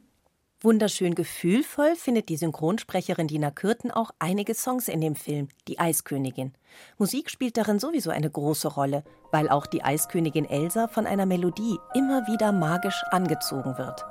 Wunderschön 0.63 1.13
gefühlvoll 1.13 1.97
findet 1.97 2.29
die 2.29 2.37
Synchronsprecherin 2.37 3.27
Dina 3.27 3.51
Kürten 3.51 3.91
auch 3.91 4.11
einige 4.19 4.53
Songs 4.53 4.87
in 4.87 5.01
dem 5.01 5.13
Film 5.13 5.49
Die 5.67 5.77
Eiskönigin. 5.77 6.53
Musik 6.97 7.29
spielt 7.29 7.57
darin 7.57 7.79
sowieso 7.79 8.11
eine 8.11 8.29
große 8.29 8.69
Rolle, 8.69 9.03
weil 9.33 9.49
auch 9.49 9.67
die 9.67 9.83
Eiskönigin 9.83 10.45
Elsa 10.45 10.87
von 10.87 11.05
einer 11.05 11.25
Melodie 11.25 11.77
immer 11.93 12.27
wieder 12.27 12.53
magisch 12.53 13.03
angezogen 13.11 13.77
wird. 13.77 14.05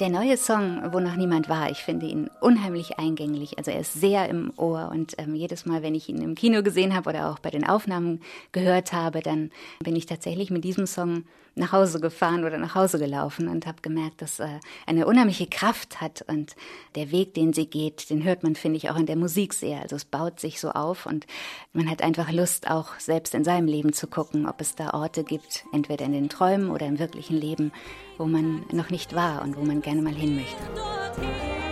Der 0.00 0.08
neue 0.08 0.38
Song, 0.38 0.80
wo 0.94 0.98
noch 0.98 1.14
niemand 1.14 1.50
war, 1.50 1.70
ich 1.70 1.84
finde 1.84 2.06
ihn 2.06 2.30
unheimlich 2.40 2.98
eingänglich. 2.98 3.58
Also 3.58 3.70
er 3.70 3.80
ist 3.80 3.92
sehr 3.92 4.30
im 4.30 4.50
Ohr 4.56 4.88
und 4.90 5.12
ähm, 5.18 5.34
jedes 5.34 5.66
Mal, 5.66 5.82
wenn 5.82 5.94
ich 5.94 6.08
ihn 6.08 6.22
im 6.22 6.34
Kino 6.34 6.62
gesehen 6.62 6.96
habe 6.96 7.10
oder 7.10 7.30
auch 7.30 7.38
bei 7.38 7.50
den 7.50 7.66
Aufnahmen 7.66 8.22
gehört 8.52 8.94
habe, 8.94 9.20
dann 9.20 9.50
bin 9.84 9.94
ich 9.94 10.06
tatsächlich 10.06 10.50
mit 10.50 10.64
diesem 10.64 10.86
Song 10.86 11.24
nach 11.60 11.72
Hause 11.72 12.00
gefahren 12.00 12.44
oder 12.44 12.58
nach 12.58 12.74
Hause 12.74 12.98
gelaufen 12.98 13.46
und 13.46 13.66
habe 13.66 13.82
gemerkt, 13.82 14.22
dass 14.22 14.40
äh, 14.40 14.58
eine 14.86 15.06
unheimliche 15.06 15.46
Kraft 15.46 16.00
hat 16.00 16.22
und 16.26 16.56
der 16.96 17.12
Weg, 17.12 17.34
den 17.34 17.52
sie 17.52 17.66
geht, 17.66 18.10
den 18.10 18.24
hört 18.24 18.42
man, 18.42 18.56
finde 18.56 18.78
ich, 18.78 18.90
auch 18.90 18.96
in 18.96 19.06
der 19.06 19.16
Musik 19.16 19.54
sehr. 19.54 19.80
Also 19.80 19.94
es 19.94 20.04
baut 20.04 20.40
sich 20.40 20.60
so 20.60 20.70
auf 20.70 21.06
und 21.06 21.26
man 21.72 21.88
hat 21.88 22.02
einfach 22.02 22.32
Lust, 22.32 22.68
auch 22.68 22.98
selbst 22.98 23.34
in 23.34 23.44
seinem 23.44 23.68
Leben 23.68 23.92
zu 23.92 24.08
gucken, 24.08 24.48
ob 24.48 24.60
es 24.60 24.74
da 24.74 24.92
Orte 24.94 25.22
gibt, 25.22 25.64
entweder 25.72 26.06
in 26.06 26.12
den 26.12 26.28
Träumen 26.28 26.70
oder 26.70 26.86
im 26.86 26.98
wirklichen 26.98 27.36
Leben, 27.36 27.72
wo 28.18 28.24
man 28.24 28.64
noch 28.72 28.90
nicht 28.90 29.14
war 29.14 29.42
und 29.42 29.56
wo 29.56 29.62
man 29.62 29.82
gerne 29.82 30.02
mal 30.02 30.14
hin 30.14 30.36
möchte. 30.36 31.69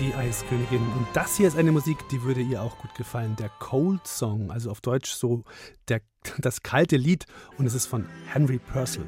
Die 0.00 0.14
Eiskönigin. 0.14 0.80
Und 0.80 1.06
das 1.12 1.36
hier 1.36 1.48
ist 1.48 1.56
eine 1.56 1.72
Musik, 1.72 1.98
die 2.10 2.22
würde 2.22 2.40
ihr 2.40 2.62
auch 2.62 2.78
gut 2.78 2.94
gefallen. 2.94 3.36
Der 3.36 3.50
Cold 3.60 4.06
Song, 4.06 4.50
also 4.50 4.70
auf 4.70 4.80
Deutsch 4.80 5.10
so 5.10 5.44
der, 5.88 6.00
das 6.38 6.62
kalte 6.62 6.96
Lied. 6.96 7.26
Und 7.58 7.66
es 7.66 7.74
ist 7.74 7.86
von 7.86 8.06
Henry 8.26 8.58
Purcell. 8.58 9.04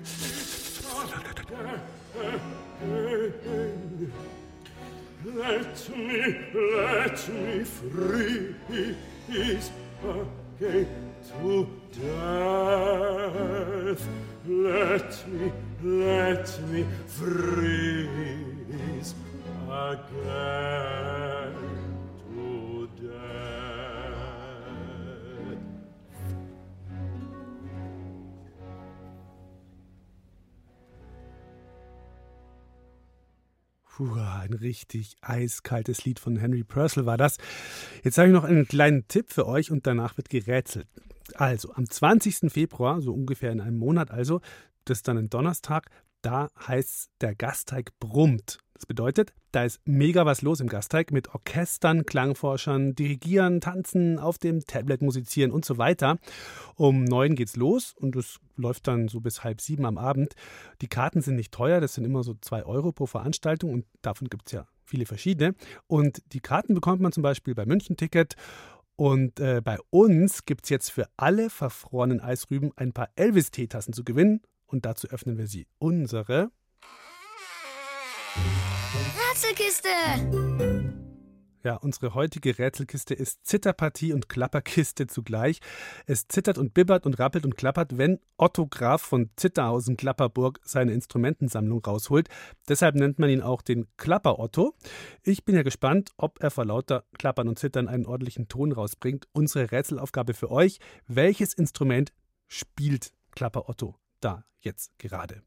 Let 5.25 5.89
me, 5.91 6.37
let 6.55 7.29
me 7.29 7.65
freeze 7.65 9.71
again 10.03 10.87
to 11.29 11.69
death. 11.93 12.09
Let 14.47 15.29
me, 15.29 15.53
let 15.83 16.61
me 16.71 16.87
freeze. 17.07 19.15
Puh, 33.97 34.15
ein 34.15 34.53
richtig 34.53 35.17
eiskaltes 35.23 36.05
Lied 36.05 36.21
von 36.21 36.37
Henry 36.37 36.65
Purcell 36.65 37.07
war 37.07 37.17
das. 37.17 37.39
Jetzt 38.05 38.19
habe 38.19 38.29
ich 38.29 38.35
noch 38.35 38.45
einen 38.45 38.69
kleinen 38.69 39.09
Tipp 39.09 39.33
für 39.33 39.47
euch 39.47 39.71
und 39.71 39.87
danach 39.87 40.19
wird 40.19 40.29
gerätselt. 40.29 40.87
Also, 41.35 41.73
am 41.73 41.89
20. 41.89 42.53
Februar, 42.53 43.01
so 43.01 43.15
ungefähr 43.15 43.53
in 43.53 43.63
einem 43.63 43.79
Monat 43.79 44.11
also, 44.11 44.43
das 44.85 44.99
ist 44.99 45.09
dann 45.09 45.17
ein 45.17 45.31
Donnerstag, 45.31 45.89
da 46.21 46.51
heißt 46.67 47.09
der 47.23 47.35
Gasteig 47.35 47.99
brummt. 47.99 48.59
Das 48.77 48.85
bedeutet, 48.85 49.33
da 49.53 49.65
ist 49.65 49.81
mega 49.87 50.27
was 50.27 50.43
los 50.43 50.61
im 50.61 50.69
Gasteig 50.69 51.11
mit 51.11 51.35
Orchestern, 51.35 52.05
Klangforschern, 52.05 52.95
Dirigieren, 52.95 53.63
Tanzen, 53.63 54.19
auf 54.19 54.37
dem 54.37 54.67
Tablet 54.67 55.01
musizieren 55.01 55.51
und 55.51 55.65
so 55.65 55.79
weiter. 55.79 56.19
Um 56.75 57.05
neun 57.05 57.37
geht's 57.37 57.57
los 57.57 57.95
und 57.99 58.17
es 58.17 58.39
läuft 58.57 58.87
dann 58.87 59.09
so 59.09 59.21
bis 59.21 59.45
halb 59.45 59.63
sieben 59.63 59.87
am 59.87 59.97
Abend. 59.97 60.35
Die 60.83 60.89
Karten 60.89 61.23
sind 61.23 61.37
nicht 61.37 61.53
teuer, 61.53 61.81
das 61.81 61.95
sind 61.95 62.05
immer 62.05 62.23
so 62.23 62.35
zwei 62.43 62.67
Euro 62.67 62.93
pro 62.93 63.07
Veranstaltung 63.07 63.73
und 63.73 63.87
davon 64.03 64.29
gibt 64.29 64.49
es 64.49 64.53
ja 64.53 64.67
viele 64.85 65.07
verschiedene. 65.07 65.55
Und 65.87 66.23
die 66.35 66.41
Karten 66.41 66.75
bekommt 66.75 67.01
man 67.01 67.13
zum 67.13 67.23
Beispiel 67.23 67.55
bei 67.55 67.65
München 67.65 67.97
Ticket. 67.97 68.37
Und 68.97 69.41
äh, 69.41 69.63
bei 69.65 69.79
uns 69.89 70.45
gibt 70.45 70.65
es 70.65 70.71
jetzt 70.71 70.91
für 70.91 71.09
alle 71.17 71.49
verfrorenen 71.49 72.21
Eisrüben 72.21 72.73
ein 72.77 72.93
paar 72.93 73.09
Elvis-Teetassen 73.17 73.95
zu 73.95 74.05
gewinnen. 74.05 74.43
Und 74.67 74.85
dazu 74.85 75.09
öffnen 75.09 75.39
wir 75.39 75.47
sie. 75.47 75.67
Unsere 75.79 76.51
Ratzelkiste! 79.19 79.89
Ja, 81.67 81.75
unsere 81.75 82.15
heutige 82.15 82.61
Rätselkiste 82.61 83.13
ist 83.13 83.45
Zitterpartie 83.45 84.13
und 84.13 84.29
Klapperkiste 84.29 85.09
zugleich. 85.09 85.59
Es 86.07 86.29
zittert 86.29 86.59
und 86.59 86.75
bibbert 86.75 87.07
und 87.07 87.19
rappelt 87.19 87.45
und 87.45 87.57
klappert, 87.57 87.99
wenn 87.99 88.21
Otto 88.37 88.69
Graf 88.69 89.03
von 89.03 89.31
Zitterhausen-Klapperburg 89.35 90.61
seine 90.63 90.93
Instrumentensammlung 90.93 91.85
rausholt. 91.85 92.29
Deshalb 92.69 92.95
nennt 92.95 93.19
man 93.19 93.31
ihn 93.31 93.43
auch 93.43 93.63
den 93.63 93.89
Klapper-Otto. 93.97 94.75
Ich 95.25 95.45
bin 95.45 95.57
ja 95.57 95.65
gespannt, 95.65 96.13
ob 96.17 96.41
er 96.41 96.53
vor 96.53 96.65
lauter 96.65 97.03
Klappern 97.19 97.49
und 97.49 97.59
Zittern 97.59 97.89
einen 97.89 98.07
ordentlichen 98.07 98.47
Ton 98.47 98.71
rausbringt. 98.71 99.27
Unsere 99.33 99.73
Rätselaufgabe 99.73 100.35
für 100.35 100.53
euch: 100.53 100.79
Welches 101.09 101.53
Instrument 101.53 102.13
spielt 102.47 103.13
Klapper 103.33 103.69
Otto 103.69 103.97
da 104.21 104.45
jetzt 104.61 104.97
gerade? 105.01 105.43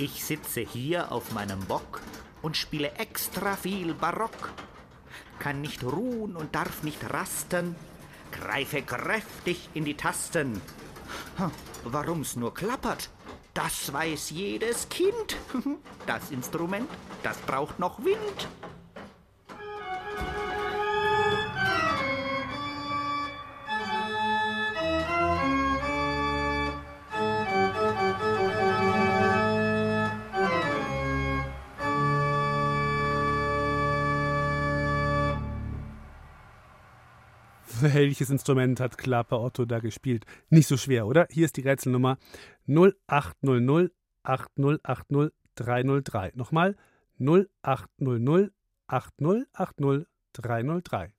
Ich 0.00 0.24
sitze 0.24 0.60
hier 0.60 1.10
auf 1.10 1.32
meinem 1.32 1.58
Bock 1.64 2.00
und 2.40 2.56
spiele 2.56 2.92
extra 2.92 3.56
viel 3.56 3.94
Barock. 3.94 4.52
Kann 5.40 5.60
nicht 5.60 5.82
ruhen 5.82 6.36
und 6.36 6.54
darf 6.54 6.84
nicht 6.84 7.12
rasten, 7.12 7.74
greife 8.30 8.80
kräftig 8.80 9.68
in 9.74 9.84
die 9.84 9.96
Tasten. 9.96 10.62
Warum's 11.82 12.36
nur 12.36 12.54
klappert, 12.54 13.10
das 13.54 13.92
weiß 13.92 14.30
jedes 14.30 14.88
Kind. 14.88 15.36
Das 16.06 16.30
Instrument, 16.30 16.88
das 17.22 17.36
braucht 17.38 17.78
noch 17.80 18.02
Wind. 18.02 18.48
Welches 37.82 38.30
Instrument 38.30 38.80
hat 38.80 38.98
Klapper 38.98 39.40
Otto 39.40 39.64
da 39.64 39.78
gespielt? 39.78 40.26
Nicht 40.50 40.66
so 40.66 40.76
schwer, 40.76 41.06
oder? 41.06 41.28
Hier 41.30 41.44
ist 41.44 41.56
die 41.56 41.60
Rätselnummer 41.60 42.18
0800 42.66 43.92
8080 44.24 45.32
303. 45.54 46.32
Nochmal 46.34 46.76
0800 47.20 48.52
8080 48.86 50.06
303. 50.32 51.12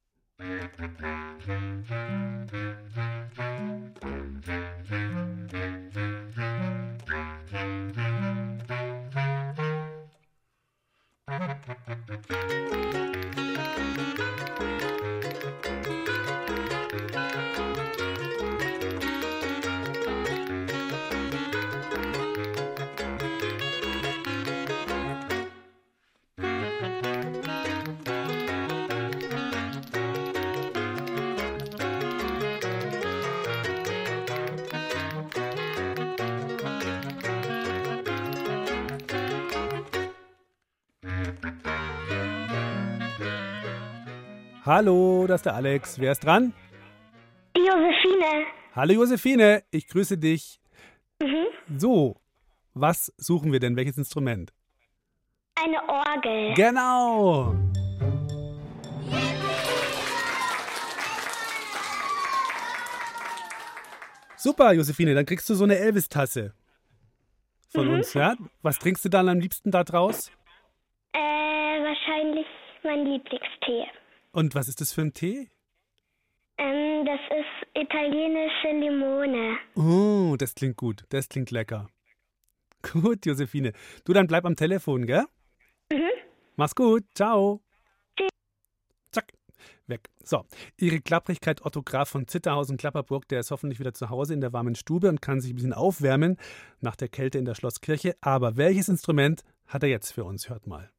Hallo, 44.70 45.26
das 45.26 45.40
ist 45.40 45.46
der 45.48 45.56
Alex. 45.56 46.00
Wer 46.00 46.12
ist 46.12 46.24
dran? 46.24 46.54
Josephine. 47.58 48.46
Hallo 48.76 48.94
Josephine, 48.94 49.64
ich 49.72 49.88
grüße 49.88 50.20
dich. 50.20 50.60
Mhm. 51.20 51.48
So, 51.76 52.22
was 52.76 53.12
suchen 53.18 53.52
wir 53.52 53.60
denn? 53.60 53.76
Welches 53.76 53.98
Instrument? 53.98 54.54
Eine 55.60 55.82
Orgel. 55.90 56.54
Genau. 56.54 57.56
Super, 64.38 64.74
Josephine, 64.74 65.16
dann 65.16 65.26
kriegst 65.26 65.50
du 65.50 65.56
so 65.56 65.64
eine 65.64 65.78
Elvis-Tasse 65.80 66.54
von 67.74 67.88
Mhm. 67.88 67.94
uns, 67.96 68.14
ja? 68.14 68.36
Was 68.62 68.78
trinkst 68.78 69.04
du 69.04 69.10
dann 69.10 69.30
am 69.30 69.40
liebsten 69.40 69.72
da 69.72 69.84
draus? 69.84 70.32
Äh, 71.14 71.18
wahrscheinlich 71.18 72.46
mein 72.84 73.06
Lieblingstee. 73.06 73.88
Und 74.32 74.56
was 74.56 74.68
ist 74.68 74.82
das 74.82 74.92
für 74.92 75.02
ein 75.02 75.14
Tee? 75.14 75.50
Ähm, 76.58 77.06
das 77.06 77.20
ist 77.30 77.82
italienische 77.82 78.72
Limone. 78.80 79.58
Oh, 79.76 80.36
das 80.38 80.56
klingt 80.56 80.78
gut. 80.78 81.06
Das 81.10 81.30
klingt 81.30 81.52
lecker. 81.52 81.90
Gut, 82.94 83.26
Josephine. 83.26 83.74
Du, 84.06 84.14
dann 84.14 84.28
bleib 84.28 84.46
am 84.46 84.56
Telefon, 84.56 85.06
gell? 85.06 85.26
Mhm. 85.92 86.10
Mach's 86.56 86.76
gut. 86.76 87.04
Ciao. 87.14 87.62
Zack. 89.12 89.34
Weg. 89.88 90.10
So, 90.24 90.46
Ihre 90.78 91.02
Klapprigkeit 91.02 91.66
Otto 91.66 91.82
Graf 91.82 92.10
von 92.10 92.28
Zitterhausen-Klapperburg, 92.28 93.28
der 93.28 93.42
ist 93.42 93.52
hoffentlich 93.52 93.80
wieder 93.80 93.94
zu 93.94 94.10
Hause 94.10 94.34
in 94.34 94.42
der 94.42 94.54
warmen 94.54 94.76
Stube 94.76 95.10
und 95.10 95.22
kann 95.22 95.42
sich 95.42 95.52
ein 95.52 95.56
bisschen 95.56 95.74
aufwärmen 95.74 96.38
nach 96.80 96.96
der 96.96 97.10
Kälte 97.10 97.38
in 97.38 97.46
der 97.46 97.56
Schlosskirche. 97.56 98.16
Aber 98.22 98.56
welches 98.56 98.88
Instrument 98.88 99.44
hat 99.68 99.84
er 99.84 99.90
jetzt 99.90 100.12
für 100.12 100.24
uns? 100.24 100.50
Hört 100.50 100.68
mal. 100.68 100.92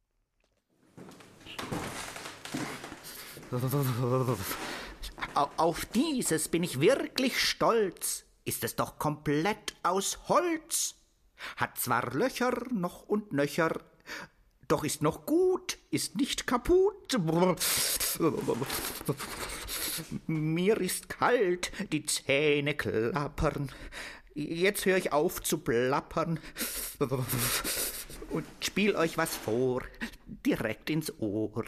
Auf 5.57 5.85
dieses 5.85 6.47
bin 6.47 6.63
ich 6.63 6.79
wirklich 6.79 7.39
stolz. 7.39 8.25
Ist 8.43 8.63
es 8.63 8.75
doch 8.75 8.97
komplett 8.97 9.75
aus 9.83 10.19
Holz. 10.27 10.95
Hat 11.57 11.77
zwar 11.77 12.13
Löcher 12.13 12.53
noch 12.71 13.03
und 13.03 13.33
Nöcher, 13.33 13.81
doch 14.67 14.83
ist 14.83 15.01
noch 15.01 15.25
gut, 15.25 15.77
ist 15.89 16.15
nicht 16.15 16.47
kaputt. 16.47 17.19
Mir 20.27 20.79
ist 20.79 21.09
kalt, 21.09 21.71
die 21.91 22.05
Zähne 22.05 22.75
klappern. 22.75 23.69
Jetzt 24.33 24.85
höre 24.85 24.97
ich 24.97 25.11
auf 25.11 25.43
zu 25.43 25.57
plappern 25.57 26.39
und 28.29 28.45
spiel 28.61 28.95
euch 28.95 29.17
was 29.17 29.35
vor, 29.35 29.83
direkt 30.25 30.89
ins 30.89 31.11
Ohr. 31.19 31.65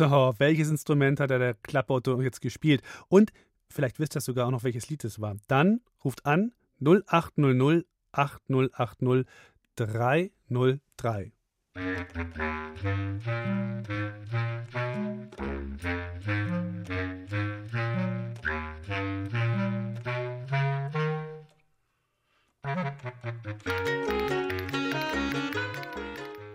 So, 0.00 0.34
welches 0.38 0.70
Instrument 0.70 1.20
hat 1.20 1.30
er 1.30 1.38
der 1.38 1.52
Klappauto 1.52 2.22
jetzt 2.22 2.40
gespielt? 2.40 2.80
Und 3.08 3.34
vielleicht 3.68 3.98
wisst 3.98 4.16
ihr 4.16 4.22
sogar 4.22 4.46
auch 4.46 4.50
noch, 4.50 4.64
welches 4.64 4.88
Lied 4.88 5.04
es 5.04 5.20
war. 5.20 5.36
Dann 5.46 5.82
ruft 6.02 6.24
an 6.24 6.52
0800 6.80 7.84
8080 8.10 9.26
303. 9.76 11.32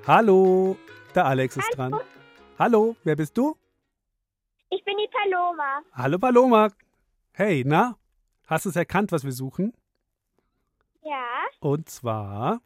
Hallo, 0.07 0.77
der 1.13 1.25
Alex 1.27 1.57
ist 1.57 1.69
dran. 1.77 1.93
Hallo, 2.57 2.95
wer 3.03 3.15
bist 3.15 3.37
du? 3.37 3.55
Ich 4.69 4.83
bin 4.83 4.95
die 4.97 5.09
Paloma. 5.11 5.81
Hallo 5.93 6.17
Paloma. 6.17 6.69
Hey, 7.33 7.63
na? 7.65 7.97
Hast 8.47 8.65
du 8.65 8.69
es 8.69 8.75
erkannt, 8.75 9.11
was 9.11 9.23
wir 9.23 9.31
suchen? 9.31 9.73
Ja, 11.03 11.27
Und 11.59 11.89
zwar, 11.89 12.61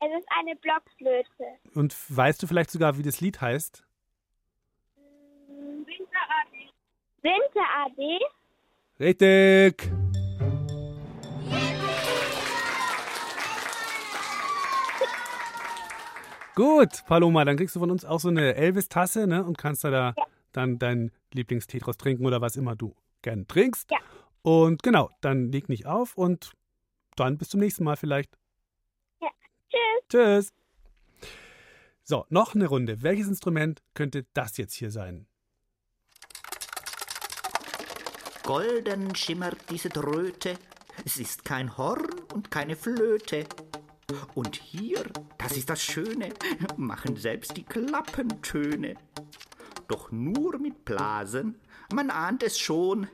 es 0.00 0.08
ist 0.20 0.28
eine 0.38 0.54
Blockflöte. 0.56 1.58
und 1.74 1.94
weißt 2.16 2.42
du 2.42 2.46
vielleicht 2.46 2.70
sogar, 2.70 2.96
wie 2.98 3.02
das 3.02 3.20
Lied 3.20 3.40
heißt? 3.40 3.84
Winter 7.22 7.62
AD. 7.86 8.20
Richtig. 9.00 9.90
Gut, 16.54 17.04
Paloma, 17.06 17.44
dann 17.44 17.56
kriegst 17.56 17.74
du 17.74 17.80
von 17.80 17.90
uns 17.90 18.04
auch 18.04 18.20
so 18.20 18.28
eine 18.28 18.54
Elvis-Tasse 18.54 19.26
ne, 19.26 19.44
und 19.44 19.58
kannst 19.58 19.82
da, 19.82 19.90
da 19.90 20.14
dann 20.52 20.78
deinen 20.78 21.10
Lieblingstee 21.32 21.78
draus 21.80 21.96
trinken 21.96 22.24
oder 22.24 22.40
was 22.40 22.56
immer 22.56 22.76
du 22.76 22.94
gern 23.22 23.46
trinkst. 23.48 23.90
Ja. 23.90 23.98
Und 24.42 24.82
genau, 24.82 25.10
dann 25.20 25.50
leg 25.50 25.68
nicht 25.68 25.86
auf 25.86 26.16
und 26.16 26.52
dann 27.16 27.38
bis 27.38 27.48
zum 27.48 27.60
nächsten 27.60 27.84
Mal 27.84 27.96
vielleicht. 27.96 28.38
Ja. 29.20 29.28
Tschüss. 29.68 30.08
Tschüss. 30.08 30.52
So, 32.02 32.26
noch 32.28 32.54
eine 32.54 32.66
Runde. 32.66 33.02
Welches 33.02 33.26
Instrument 33.26 33.82
könnte 33.94 34.26
das 34.34 34.56
jetzt 34.58 34.74
hier 34.74 34.90
sein? 34.90 35.26
Golden 38.42 39.14
schimmert 39.14 39.56
diese 39.70 39.88
Tröte. 39.88 40.58
Es 41.04 41.16
ist 41.16 41.44
kein 41.44 41.76
Horn 41.78 42.06
und 42.34 42.50
keine 42.50 42.76
Flöte. 42.76 43.46
Und 44.34 44.56
hier, 44.56 45.04
das 45.38 45.56
ist 45.56 45.70
das 45.70 45.82
Schöne, 45.82 46.30
machen 46.76 47.16
selbst 47.16 47.56
die 47.56 47.64
Klappen 47.64 48.42
Töne. 48.42 48.94
Doch 49.88 50.10
nur 50.10 50.58
mit 50.58 50.84
Blasen, 50.84 51.60
man 51.92 52.10
ahnt 52.10 52.42
es 52.42 52.58
schon, 52.58 53.08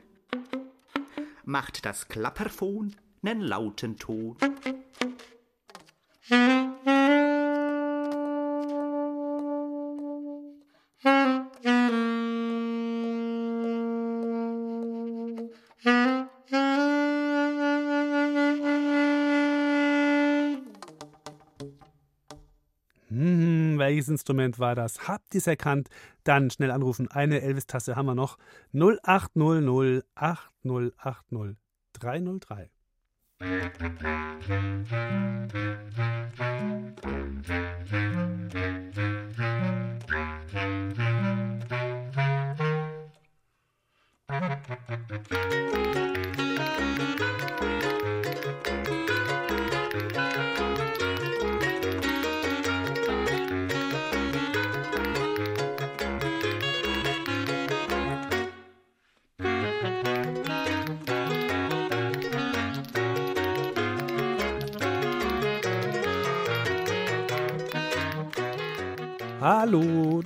macht 1.43 1.85
das 1.85 2.07
Klapperfon 2.07 2.95
nen 3.21 3.41
lauten 3.41 3.97
Ton. 3.97 4.37
Welches 23.81 24.07
Instrument 24.09 24.59
war 24.59 24.75
das? 24.75 25.07
Habt 25.07 25.33
ihr 25.33 25.39
es 25.39 25.47
erkannt? 25.47 25.89
Dann 26.23 26.51
schnell 26.51 26.69
anrufen. 26.71 27.09
Eine 27.09 27.41
Elvis-Tasse 27.41 27.95
haben 27.95 28.05
wir 28.05 28.15
noch. 28.15 28.37
0800 28.73 30.05
8080 30.15 31.57
303. 31.93 32.69
Hallo, 44.31 44.61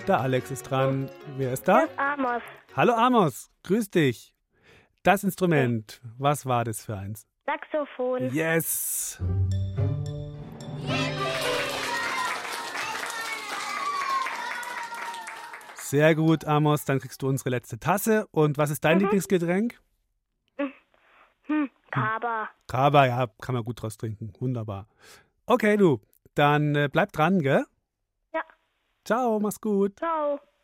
der 0.07 0.19
Alex 0.19 0.51
ist 0.51 0.63
dran. 0.63 1.09
Wer 1.37 1.53
ist 1.53 1.67
da? 1.67 1.87
Amos. 1.97 2.41
Hallo 2.75 2.93
Amos, 2.93 3.49
grüß 3.63 3.89
dich. 3.89 4.33
Das 5.03 5.23
Instrument, 5.23 6.01
was 6.17 6.45
war 6.45 6.63
das 6.63 6.85
für 6.85 6.97
eins? 6.97 7.27
Saxophon. 7.45 8.33
Yes! 8.33 9.21
Sehr 15.75 16.15
gut, 16.15 16.45
Amos. 16.45 16.85
Dann 16.85 16.99
kriegst 16.99 17.21
du 17.21 17.27
unsere 17.27 17.51
letzte 17.51 17.79
Tasse. 17.79 18.27
Und 18.31 18.57
was 18.57 18.71
ist 18.71 18.83
dein 18.83 18.99
Lieblingsgetränk? 18.99 19.79
Hm, 21.47 21.69
Kaba. 21.91 22.49
Kaba, 22.65 23.05
ja, 23.05 23.27
kann 23.39 23.53
man 23.53 23.63
gut 23.63 23.79
draus 23.79 23.97
trinken. 23.97 24.33
Wunderbar. 24.39 24.87
Okay, 25.45 25.77
du. 25.77 26.01
Dann 26.33 26.73
äh, 26.73 26.89
bleib 26.91 27.11
dran, 27.11 27.39
gell? 27.39 27.65
Ciao, 29.05 29.39
mach's 29.39 29.59
gut. 29.61 29.97
Ciao. 29.99 30.54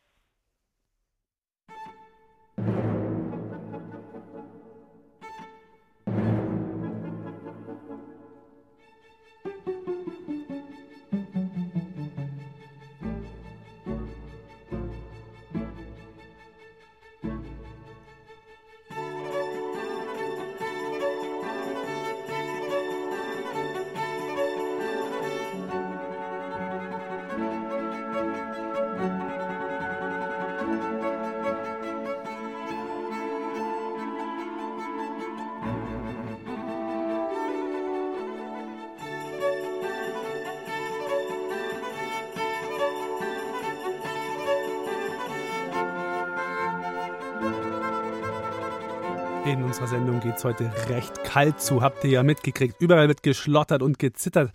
In 49.44 49.64
unserer 49.64 49.88
Sendung 49.88 50.20
geht 50.20 50.36
es 50.38 50.44
heute 50.44 50.72
recht 50.88 51.24
kalt 51.24 51.60
zu, 51.60 51.82
habt 51.82 52.04
ihr 52.04 52.12
ja 52.12 52.24
mitgekriegt. 52.24 52.80
Überall 52.80 53.08
wird 53.08 53.24
geschlottert 53.24 53.82
und 53.82 53.98
gezittert. 53.98 54.52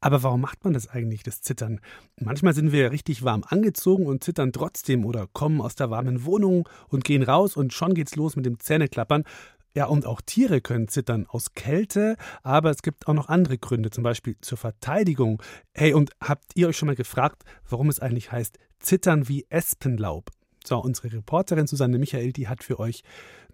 Aber 0.00 0.24
warum 0.24 0.40
macht 0.40 0.64
man 0.64 0.72
das 0.72 0.88
eigentlich, 0.88 1.22
das 1.22 1.40
Zittern? 1.40 1.80
Manchmal 2.20 2.52
sind 2.52 2.72
wir 2.72 2.90
richtig 2.90 3.22
warm 3.22 3.44
angezogen 3.46 4.06
und 4.06 4.24
zittern 4.24 4.52
trotzdem 4.52 5.04
oder 5.04 5.28
kommen 5.32 5.60
aus 5.60 5.76
der 5.76 5.90
warmen 5.90 6.24
Wohnung 6.24 6.68
und 6.88 7.04
gehen 7.04 7.22
raus 7.22 7.56
und 7.56 7.72
schon 7.72 7.94
geht's 7.94 8.16
los 8.16 8.34
mit 8.34 8.44
dem 8.44 8.58
Zähneklappern. 8.58 9.22
Ja, 9.74 9.86
und 9.86 10.04
auch 10.04 10.20
Tiere 10.20 10.60
können 10.60 10.88
zittern 10.88 11.26
aus 11.28 11.54
Kälte, 11.54 12.16
aber 12.42 12.70
es 12.70 12.82
gibt 12.82 13.06
auch 13.06 13.14
noch 13.14 13.28
andere 13.28 13.56
Gründe, 13.56 13.90
zum 13.90 14.02
Beispiel 14.02 14.36
zur 14.40 14.58
Verteidigung. 14.58 15.40
Hey, 15.72 15.94
und 15.94 16.10
habt 16.20 16.56
ihr 16.56 16.66
euch 16.66 16.76
schon 16.76 16.88
mal 16.88 16.96
gefragt, 16.96 17.44
warum 17.68 17.88
es 17.88 18.00
eigentlich 18.00 18.32
heißt 18.32 18.58
Zittern 18.80 19.28
wie 19.28 19.46
Espenlaub? 19.48 20.30
So, 20.64 20.78
unsere 20.78 21.12
Reporterin 21.12 21.66
Susanne 21.66 21.98
Michael, 21.98 22.32
die 22.32 22.48
hat 22.48 22.62
für 22.62 22.78
euch 22.78 23.02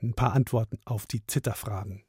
ein 0.02 0.14
paar 0.14 0.32
Antworten 0.32 0.78
auf 0.84 1.06
die 1.06 1.26
Zitterfragen. 1.26 2.02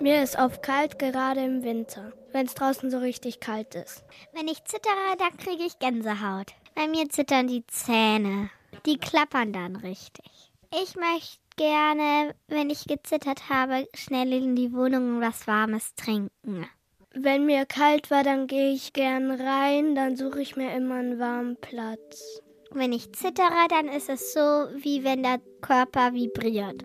Mir 0.00 0.22
ist 0.22 0.36
oft 0.36 0.62
kalt, 0.62 0.98
gerade 0.98 1.44
im 1.44 1.62
Winter, 1.62 2.12
wenn 2.32 2.46
es 2.46 2.54
draußen 2.54 2.90
so 2.90 2.98
richtig 2.98 3.38
kalt 3.38 3.76
ist. 3.76 4.02
Wenn 4.32 4.48
ich 4.48 4.64
zittere, 4.64 5.16
dann 5.18 5.36
kriege 5.36 5.62
ich 5.62 5.78
Gänsehaut. 5.78 6.52
Bei 6.74 6.88
mir 6.88 7.08
zittern 7.08 7.46
die 7.46 7.64
Zähne. 7.66 8.50
Die 8.84 8.98
klappern 8.98 9.52
dann 9.52 9.76
richtig. 9.76 10.52
Ich 10.72 10.96
möchte 10.96 11.38
gerne, 11.56 12.34
wenn 12.48 12.70
ich 12.70 12.86
gezittert 12.86 13.48
habe, 13.48 13.86
schnell 13.94 14.32
in 14.32 14.56
die 14.56 14.72
Wohnung 14.72 15.20
was 15.20 15.46
Warmes 15.46 15.94
trinken. 15.94 16.66
Wenn 17.14 17.44
mir 17.44 17.66
kalt 17.66 18.10
war, 18.10 18.22
dann 18.24 18.46
gehe 18.46 18.72
ich 18.72 18.92
gern 18.94 19.30
rein, 19.30 19.94
dann 19.94 20.16
suche 20.16 20.40
ich 20.40 20.56
mir 20.56 20.74
immer 20.74 20.94
einen 20.94 21.18
warmen 21.18 21.56
Platz. 21.60 22.40
Wenn 22.70 22.92
ich 22.92 23.12
zittere, 23.12 23.68
dann 23.68 23.88
ist 23.88 24.08
es 24.08 24.32
so, 24.32 24.40
wie 24.40 25.04
wenn 25.04 25.22
der 25.22 25.38
Körper 25.60 26.14
vibriert. 26.14 26.82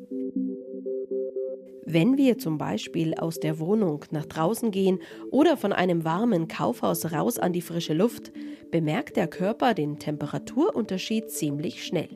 Wenn 1.85 2.17
wir 2.17 2.37
zum 2.37 2.57
Beispiel 2.57 3.13
aus 3.13 3.39
der 3.39 3.59
Wohnung 3.59 4.03
nach 4.11 4.25
draußen 4.25 4.71
gehen 4.71 4.99
oder 5.31 5.55
von 5.55 5.71
einem 5.71 6.03
warmen 6.03 6.49
Kaufhaus 6.49 7.13
raus 7.13 7.39
an 7.39 7.53
die 7.53 7.61
frische 7.61 7.93
Luft, 7.93 8.33
bemerkt 8.69 9.15
der 9.15 9.27
Körper 9.27 9.73
den 9.73 9.97
Temperaturunterschied 9.97 11.31
ziemlich 11.31 11.85
schnell. 11.85 12.09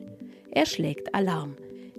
Er 0.50 0.66
schlägt 0.66 1.14
Alarm. 1.14 1.56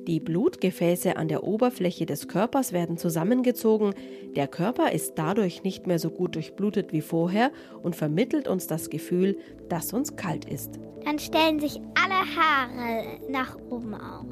Die 0.08 0.20
Blutgefäße 0.20 1.16
an 1.16 1.30
der 1.30 1.46
Oberfläche 1.46 2.06
des 2.06 2.28
Körpers 2.28 2.74
werden 2.74 2.98
zusammengezogen, 2.98 3.94
der 4.36 4.48
Körper 4.48 4.92
ist 4.92 5.14
dadurch 5.16 5.64
nicht 5.64 5.88
mehr 5.88 5.98
so 5.98 6.10
gut 6.10 6.36
durchblutet 6.36 6.92
wie 6.92 7.02
vorher 7.02 7.52
und 7.84 7.96
vermittelt 7.96 8.50
uns 8.50 8.68
das 8.68 8.90
Gefühl, 8.90 9.38
dass 9.70 9.94
uns 9.94 10.18
kalt 10.18 10.44
ist. 10.44 10.78
Dann 11.06 11.20
stellen 11.20 11.60
sich 11.62 11.80
alle 11.96 12.20
Haare 12.36 13.20
nach 13.30 13.58
oben 13.70 13.94
auf. 13.94 14.26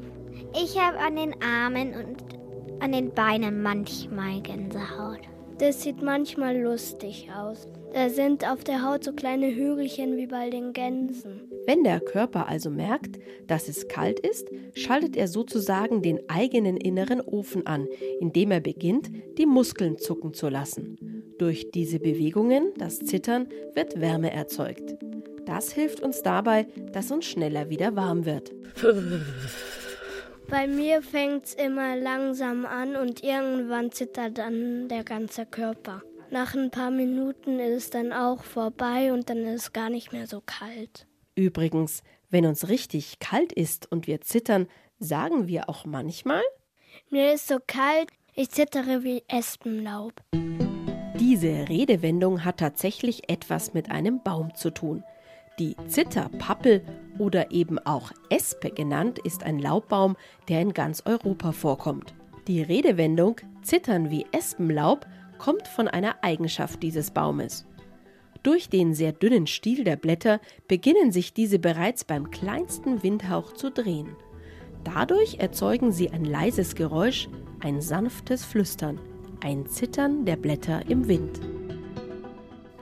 Ich 0.62 0.78
habe 0.78 0.98
an 0.98 1.16
den 1.16 1.34
Armen 1.42 1.94
und 1.94 2.22
an 2.82 2.92
den 2.92 3.10
Beinen 3.14 3.62
manchmal 3.62 4.42
Gänsehaut. 4.42 5.20
Das 5.58 5.82
sieht 5.82 6.02
manchmal 6.02 6.58
lustig 6.58 7.28
aus. 7.34 7.68
Da 7.94 8.08
sind 8.10 8.46
auf 8.46 8.64
der 8.64 8.82
Haut 8.82 9.04
so 9.04 9.12
kleine 9.12 9.54
Hügelchen 9.54 10.16
wie 10.16 10.26
bei 10.26 10.50
den 10.50 10.72
Gänsen. 10.72 11.51
Wenn 11.66 11.84
der 11.84 12.00
Körper 12.00 12.48
also 12.48 12.70
merkt, 12.70 13.18
dass 13.46 13.68
es 13.68 13.88
kalt 13.88 14.18
ist, 14.20 14.48
schaltet 14.74 15.16
er 15.16 15.28
sozusagen 15.28 16.02
den 16.02 16.28
eigenen 16.28 16.76
inneren 16.76 17.20
Ofen 17.20 17.66
an, 17.66 17.86
indem 18.20 18.50
er 18.50 18.60
beginnt, 18.60 19.10
die 19.38 19.46
Muskeln 19.46 19.98
zucken 19.98 20.34
zu 20.34 20.48
lassen. 20.48 20.98
Durch 21.38 21.70
diese 21.70 21.98
Bewegungen, 21.98 22.72
das 22.76 22.98
Zittern, 22.98 23.48
wird 23.74 24.00
Wärme 24.00 24.32
erzeugt. 24.32 24.96
Das 25.46 25.72
hilft 25.72 26.00
uns 26.00 26.22
dabei, 26.22 26.66
dass 26.92 27.10
uns 27.10 27.26
schneller 27.26 27.68
wieder 27.68 27.96
warm 27.96 28.24
wird. 28.26 28.52
Bei 30.48 30.66
mir 30.66 31.02
fängt 31.02 31.46
es 31.46 31.54
immer 31.54 31.96
langsam 31.96 32.66
an 32.66 32.96
und 32.96 33.24
irgendwann 33.24 33.90
zittert 33.90 34.38
dann 34.38 34.88
der 34.88 35.04
ganze 35.04 35.46
Körper. 35.46 36.02
Nach 36.30 36.54
ein 36.54 36.70
paar 36.70 36.90
Minuten 36.90 37.58
ist 37.58 37.84
es 37.84 37.90
dann 37.90 38.12
auch 38.12 38.44
vorbei 38.44 39.12
und 39.12 39.30
dann 39.30 39.44
ist 39.44 39.62
es 39.62 39.72
gar 39.72 39.90
nicht 39.90 40.12
mehr 40.12 40.26
so 40.26 40.42
kalt. 40.44 41.06
Übrigens, 41.34 42.02
wenn 42.30 42.44
uns 42.44 42.68
richtig 42.68 43.18
kalt 43.18 43.52
ist 43.52 43.90
und 43.90 44.06
wir 44.06 44.20
zittern, 44.20 44.66
sagen 44.98 45.48
wir 45.48 45.68
auch 45.68 45.86
manchmal, 45.86 46.42
mir 47.08 47.32
ist 47.32 47.48
so 47.48 47.58
kalt, 47.66 48.10
ich 48.34 48.50
zittere 48.50 49.02
wie 49.02 49.22
Espenlaub. 49.28 50.12
Diese 51.18 51.68
Redewendung 51.68 52.44
hat 52.44 52.58
tatsächlich 52.58 53.30
etwas 53.30 53.72
mit 53.72 53.90
einem 53.90 54.22
Baum 54.22 54.54
zu 54.54 54.70
tun. 54.70 55.04
Die 55.58 55.76
Zitterpappel 55.86 56.82
oder 57.18 57.50
eben 57.50 57.78
auch 57.78 58.12
Espe 58.28 58.70
genannt 58.70 59.18
ist 59.18 59.42
ein 59.42 59.58
Laubbaum, 59.58 60.16
der 60.48 60.60
in 60.60 60.72
ganz 60.72 61.02
Europa 61.06 61.52
vorkommt. 61.52 62.14
Die 62.48 62.62
Redewendung 62.62 63.36
Zittern 63.62 64.10
wie 64.10 64.26
Espenlaub 64.32 65.06
kommt 65.38 65.68
von 65.68 65.88
einer 65.88 66.16
Eigenschaft 66.22 66.82
dieses 66.82 67.10
Baumes. 67.10 67.66
Durch 68.42 68.68
den 68.68 68.92
sehr 68.92 69.12
dünnen 69.12 69.46
Stiel 69.46 69.84
der 69.84 69.96
Blätter 69.96 70.40
beginnen 70.66 71.12
sich 71.12 71.32
diese 71.32 71.58
bereits 71.58 72.04
beim 72.04 72.30
kleinsten 72.30 73.02
Windhauch 73.02 73.52
zu 73.52 73.70
drehen. 73.70 74.16
Dadurch 74.82 75.38
erzeugen 75.38 75.92
sie 75.92 76.10
ein 76.10 76.24
leises 76.24 76.74
Geräusch, 76.74 77.28
ein 77.60 77.80
sanftes 77.80 78.44
Flüstern, 78.44 78.98
ein 79.40 79.66
Zittern 79.66 80.24
der 80.24 80.36
Blätter 80.36 80.82
im 80.88 81.06
Wind. 81.06 81.40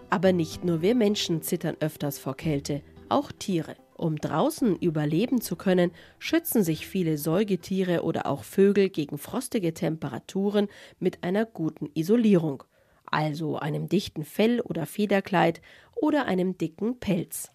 Aber 0.09 0.33
nicht 0.33 0.65
nur 0.65 0.81
wir 0.81 0.95
Menschen 0.95 1.43
zittern 1.43 1.77
öfters 1.81 2.19
vor 2.19 2.37
Kälte, 2.37 2.83
auch 3.11 3.31
Tiere. 3.31 3.77
Um 3.97 4.17
draußen 4.17 4.77
überleben 4.77 5.43
zu 5.43 5.57
können, 5.57 5.91
schützen 6.19 6.65
sich 6.65 6.87
viele 6.87 7.19
Säugetiere 7.19 8.03
oder 8.03 8.25
auch 8.25 8.45
Vögel 8.45 8.89
gegen 8.89 9.19
frostige 9.19 9.75
Temperaturen 9.75 10.69
mit 10.99 11.23
einer 11.23 11.45
guten 11.45 11.91
Isolierung, 11.93 12.65
also 13.11 13.59
einem 13.59 13.89
dichten 13.89 14.25
Fell 14.25 14.61
oder 14.61 14.87
Federkleid 14.87 15.61
oder 15.95 16.27
einem 16.27 16.57
dicken 16.57 16.99
Pelz. 16.99 17.51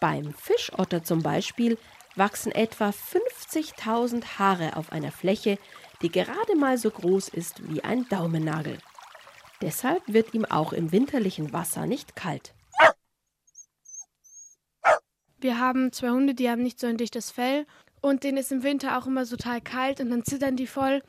Beim 0.00 0.32
Fischotter 0.32 1.02
zum 1.04 1.22
Beispiel 1.22 1.78
wachsen 2.16 2.52
etwa 2.52 2.90
50.000 2.90 4.38
Haare 4.38 4.76
auf 4.76 4.92
einer 4.92 5.12
Fläche, 5.12 5.58
die 6.02 6.10
gerade 6.10 6.56
mal 6.56 6.78
so 6.78 6.90
groß 6.90 7.28
ist 7.28 7.68
wie 7.68 7.84
ein 7.84 8.06
Daumennagel. 8.08 8.78
Deshalb 9.60 10.02
wird 10.06 10.32
ihm 10.32 10.46
auch 10.46 10.72
im 10.72 10.90
winterlichen 10.90 11.52
Wasser 11.52 11.86
nicht 11.86 12.16
kalt. 12.16 12.54
Wir 15.38 15.58
haben 15.58 15.92
zwei 15.92 16.10
Hunde, 16.10 16.34
die 16.34 16.50
haben 16.50 16.62
nicht 16.62 16.80
so 16.80 16.86
ein 16.86 16.96
dichtes 16.96 17.30
Fell 17.30 17.66
und 18.00 18.24
denen 18.24 18.38
ist 18.38 18.52
im 18.52 18.62
Winter 18.62 18.98
auch 18.98 19.06
immer 19.06 19.26
total 19.26 19.60
kalt 19.60 20.00
und 20.00 20.10
dann 20.10 20.24
zittern 20.24 20.56
die 20.56 20.66
voll 20.66 21.02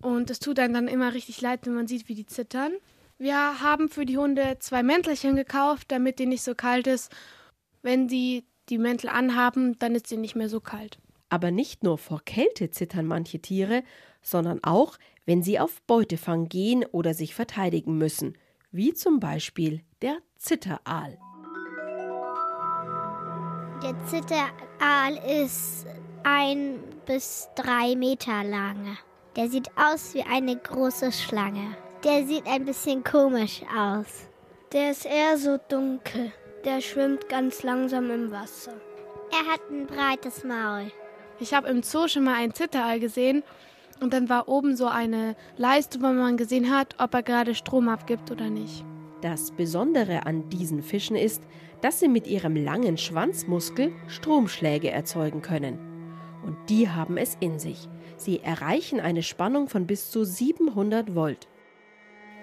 und 0.00 0.30
es 0.30 0.38
tut 0.38 0.58
einem 0.58 0.74
dann 0.74 0.88
immer 0.88 1.14
richtig 1.14 1.40
leid, 1.40 1.60
wenn 1.64 1.74
man 1.74 1.86
sieht, 1.86 2.08
wie 2.08 2.14
die 2.14 2.26
zittern. 2.26 2.72
Wir 3.20 3.60
haben 3.60 3.90
für 3.90 4.06
die 4.06 4.16
Hunde 4.16 4.56
zwei 4.60 4.82
Mäntelchen 4.82 5.36
gekauft, 5.36 5.88
damit 5.92 6.18
denen 6.18 6.30
nicht 6.30 6.42
so 6.42 6.54
kalt 6.54 6.86
ist. 6.86 7.12
Wenn 7.82 8.08
die 8.08 8.46
die 8.70 8.78
Mäntel 8.78 9.10
anhaben, 9.10 9.78
dann 9.78 9.94
ist 9.94 10.10
ihnen 10.10 10.22
nicht 10.22 10.36
mehr 10.36 10.48
so 10.48 10.58
kalt. 10.58 10.98
Aber 11.28 11.50
nicht 11.50 11.84
nur 11.84 11.98
vor 11.98 12.22
Kälte 12.24 12.70
zittern 12.70 13.04
manche 13.04 13.38
Tiere, 13.38 13.82
sondern 14.22 14.64
auch, 14.64 14.96
wenn 15.26 15.42
sie 15.42 15.60
auf 15.60 15.82
Beutefang 15.82 16.48
gehen 16.48 16.86
oder 16.92 17.12
sich 17.12 17.34
verteidigen 17.34 17.98
müssen, 17.98 18.38
wie 18.70 18.94
zum 18.94 19.20
Beispiel 19.20 19.82
der 20.00 20.16
Zitteraal. 20.38 21.18
Der 23.82 24.06
Zitteraal 24.06 25.44
ist 25.44 25.84
ein 26.22 26.82
bis 27.04 27.50
drei 27.54 27.96
Meter 27.96 28.44
lang. 28.44 28.96
Der 29.36 29.50
sieht 29.50 29.68
aus 29.76 30.14
wie 30.14 30.22
eine 30.22 30.56
große 30.56 31.12
Schlange. 31.12 31.76
Der 32.02 32.26
sieht 32.26 32.46
ein 32.46 32.64
bisschen 32.64 33.04
komisch 33.04 33.60
aus. 33.76 34.26
Der 34.72 34.92
ist 34.92 35.04
eher 35.04 35.36
so 35.36 35.58
dunkel. 35.68 36.32
Der 36.64 36.80
schwimmt 36.80 37.28
ganz 37.28 37.62
langsam 37.62 38.10
im 38.10 38.30
Wasser. 38.30 38.72
Er 39.30 39.52
hat 39.52 39.60
ein 39.70 39.86
breites 39.86 40.42
Maul. 40.42 40.90
Ich 41.40 41.52
habe 41.52 41.68
im 41.68 41.82
Zoo 41.82 42.08
schon 42.08 42.24
mal 42.24 42.36
einen 42.36 42.54
Zitteraal 42.54 43.00
gesehen 43.00 43.42
und 44.00 44.14
dann 44.14 44.30
war 44.30 44.48
oben 44.48 44.76
so 44.76 44.86
eine 44.86 45.36
Leiste, 45.58 46.00
wo 46.00 46.06
man 46.06 46.38
gesehen 46.38 46.74
hat, 46.74 46.94
ob 46.98 47.12
er 47.12 47.22
gerade 47.22 47.54
Strom 47.54 47.90
abgibt 47.90 48.30
oder 48.30 48.48
nicht. 48.48 48.82
Das 49.20 49.50
Besondere 49.50 50.24
an 50.24 50.48
diesen 50.48 50.82
Fischen 50.82 51.16
ist, 51.16 51.42
dass 51.82 52.00
sie 52.00 52.08
mit 52.08 52.26
ihrem 52.26 52.56
langen 52.56 52.96
Schwanzmuskel 52.96 53.92
Stromschläge 54.08 54.90
erzeugen 54.90 55.42
können. 55.42 55.78
Und 56.46 56.56
die 56.70 56.88
haben 56.88 57.18
es 57.18 57.36
in 57.40 57.58
sich. 57.58 57.90
Sie 58.16 58.40
erreichen 58.40 59.00
eine 59.00 59.22
Spannung 59.22 59.68
von 59.68 59.86
bis 59.86 60.10
zu 60.10 60.24
700 60.24 61.14
Volt. 61.14 61.46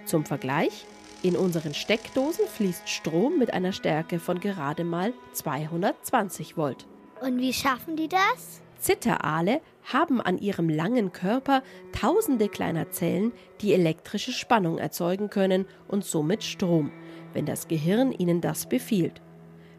Zum 0.07 0.23
Vergleich, 0.23 0.85
in 1.21 1.35
unseren 1.35 1.73
Steckdosen 1.73 2.47
fließt 2.47 2.87
Strom 2.87 3.37
mit 3.37 3.53
einer 3.53 3.73
Stärke 3.73 4.19
von 4.19 4.39
gerade 4.39 4.85
mal 4.85 5.11
220 5.33 6.55
Volt. 6.55 6.87
Und 7.21 7.39
wie 7.39 7.51
schaffen 7.51 7.97
die 7.97 8.07
das? 8.07 8.61
Zitteraale 8.79 9.59
haben 9.83 10.21
an 10.21 10.37
ihrem 10.37 10.69
langen 10.69 11.11
Körper 11.11 11.61
tausende 11.91 12.47
kleiner 12.47 12.89
Zellen, 12.89 13.33
die 13.59 13.73
elektrische 13.73 14.31
Spannung 14.31 14.77
erzeugen 14.77 15.29
können 15.29 15.65
und 15.89 16.05
somit 16.05 16.41
Strom, 16.41 16.89
wenn 17.33 17.45
das 17.45 17.67
Gehirn 17.67 18.13
ihnen 18.13 18.39
das 18.39 18.69
befiehlt. 18.69 19.21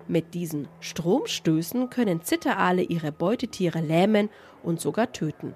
Mit 0.09 0.35
diesen 0.35 0.69
Stromstößen 0.81 1.89
können 1.89 2.21
Zitteraale 2.21 2.83
ihre 2.83 3.13
Beutetiere 3.13 3.81
lähmen 3.81 4.29
und 4.63 4.79
sogar 4.79 5.11
töten. 5.11 5.55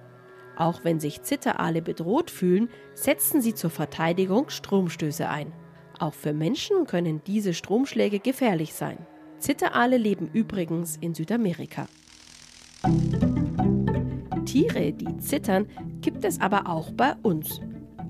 Auch 0.57 0.85
wenn 0.85 1.01
sich 1.01 1.23
Zitteraale 1.23 1.83
bedroht 1.83 2.31
fühlen, 2.31 2.69
setzen 2.95 3.41
sie 3.41 3.55
zur 3.55 3.71
Verteidigung 3.71 4.51
Stromstöße 4.51 5.29
ein. 5.29 5.53
Auch 5.99 6.15
für 6.15 6.33
Menschen 6.33 6.87
können 6.87 7.23
diese 7.27 7.55
Stromschläge 7.55 8.19
gefährlich 8.19 8.75
sein. 8.75 8.99
Zitteraale 9.39 9.97
leben 9.97 10.29
übrigens 10.33 10.97
in 10.97 11.15
Südamerika. 11.15 11.87
Tiere, 14.45 14.93
die 14.93 15.17
zittern, 15.19 15.67
gibt 16.01 16.25
es 16.25 16.41
aber 16.41 16.69
auch 16.69 16.91
bei 16.93 17.15
uns. 17.23 17.61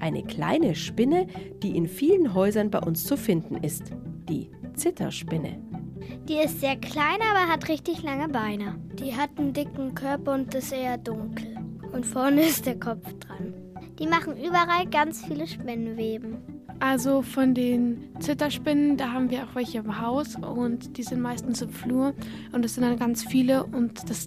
Eine 0.00 0.24
kleine 0.24 0.74
Spinne, 0.74 1.26
die 1.62 1.76
in 1.76 1.86
vielen 1.86 2.34
Häusern 2.34 2.70
bei 2.70 2.80
uns 2.80 3.04
zu 3.04 3.16
finden 3.16 3.56
ist. 3.56 3.92
Die 4.28 4.50
Zitterspinne. 4.74 5.60
Die 6.28 6.38
ist 6.38 6.60
sehr 6.60 6.76
klein, 6.76 7.18
aber 7.20 7.52
hat 7.52 7.68
richtig 7.68 8.02
lange 8.02 8.28
Beine. 8.28 8.76
Die 8.94 9.14
hat 9.14 9.30
einen 9.38 9.52
dicken 9.52 9.94
Körper 9.94 10.34
und 10.34 10.54
ist 10.54 10.72
eher 10.72 10.98
dunkel. 10.98 11.51
Und 11.92 12.06
vorne 12.06 12.42
ist 12.42 12.66
der 12.66 12.78
Kopf 12.78 13.06
dran. 13.20 13.54
Die 13.98 14.06
machen 14.06 14.34
überall 14.36 14.86
ganz 14.90 15.24
viele 15.24 15.46
Spinnenweben. 15.46 16.38
Also 16.80 17.22
von 17.22 17.54
den 17.54 18.08
Zitterspinnen, 18.18 18.96
da 18.96 19.12
haben 19.12 19.30
wir 19.30 19.44
auch 19.44 19.54
welche 19.54 19.78
im 19.78 20.00
Haus 20.00 20.34
und 20.34 20.96
die 20.96 21.04
sind 21.04 21.20
meistens 21.20 21.62
im 21.62 21.70
Flur 21.70 22.12
und 22.50 22.64
es 22.64 22.74
sind 22.74 22.82
dann 22.82 22.98
ganz 22.98 23.24
viele 23.24 23.62
und 23.64 24.10
das 24.10 24.26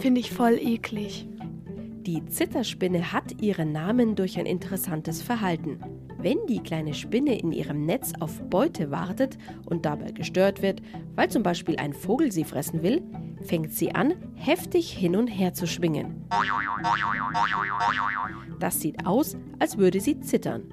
finde 0.00 0.20
ich 0.20 0.32
voll 0.32 0.58
eklig. 0.60 1.28
Die 2.04 2.24
Zitterspinne 2.26 3.12
hat 3.12 3.40
ihren 3.40 3.70
Namen 3.70 4.16
durch 4.16 4.36
ein 4.36 4.46
interessantes 4.46 5.22
Verhalten. 5.22 5.78
Wenn 6.18 6.38
die 6.48 6.58
kleine 6.58 6.94
Spinne 6.94 7.38
in 7.38 7.52
ihrem 7.52 7.86
Netz 7.86 8.12
auf 8.18 8.42
Beute 8.50 8.90
wartet 8.90 9.38
und 9.66 9.84
dabei 9.84 10.10
gestört 10.10 10.62
wird, 10.62 10.82
weil 11.14 11.30
zum 11.30 11.44
Beispiel 11.44 11.76
ein 11.76 11.92
Vogel 11.92 12.32
sie 12.32 12.42
fressen 12.42 12.82
will, 12.82 13.02
fängt 13.44 13.72
sie 13.72 13.94
an, 13.94 14.14
heftig 14.34 14.90
hin 14.92 15.16
und 15.16 15.28
her 15.28 15.54
zu 15.54 15.66
schwingen. 15.66 16.24
Das 18.58 18.80
sieht 18.80 19.06
aus, 19.06 19.36
als 19.58 19.78
würde 19.78 20.00
sie 20.00 20.20
zittern. 20.20 20.72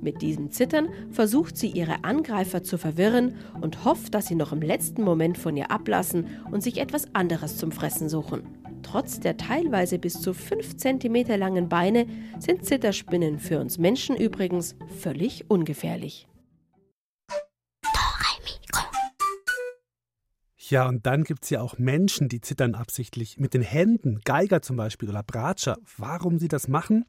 Mit 0.00 0.20
diesem 0.20 0.50
Zittern 0.50 0.90
versucht 1.10 1.56
sie 1.56 1.68
ihre 1.68 2.04
Angreifer 2.04 2.62
zu 2.62 2.76
verwirren 2.76 3.36
und 3.62 3.86
hofft, 3.86 4.14
dass 4.14 4.26
sie 4.26 4.34
noch 4.34 4.52
im 4.52 4.60
letzten 4.60 5.02
Moment 5.02 5.38
von 5.38 5.56
ihr 5.56 5.70
ablassen 5.70 6.26
und 6.50 6.62
sich 6.62 6.78
etwas 6.78 7.14
anderes 7.14 7.56
zum 7.56 7.72
Fressen 7.72 8.10
suchen. 8.10 8.42
Trotz 8.82 9.18
der 9.18 9.38
teilweise 9.38 9.98
bis 9.98 10.20
zu 10.20 10.34
5 10.34 10.76
cm 10.76 11.38
langen 11.38 11.70
Beine 11.70 12.06
sind 12.38 12.66
Zitterspinnen 12.66 13.38
für 13.38 13.58
uns 13.58 13.78
Menschen 13.78 14.14
übrigens 14.14 14.76
völlig 15.00 15.46
ungefährlich. 15.48 16.28
Ja, 20.74 20.88
und 20.88 21.06
dann 21.06 21.22
gibt 21.22 21.44
es 21.44 21.50
ja 21.50 21.60
auch 21.60 21.78
Menschen, 21.78 22.28
die 22.28 22.40
zittern 22.40 22.74
absichtlich 22.74 23.38
mit 23.38 23.54
den 23.54 23.62
Händen, 23.62 24.18
Geiger 24.24 24.60
zum 24.60 24.74
Beispiel 24.74 25.08
oder 25.08 25.22
Bratscher. 25.22 25.78
Warum 25.96 26.40
sie 26.40 26.48
das 26.48 26.66
machen? 26.66 27.04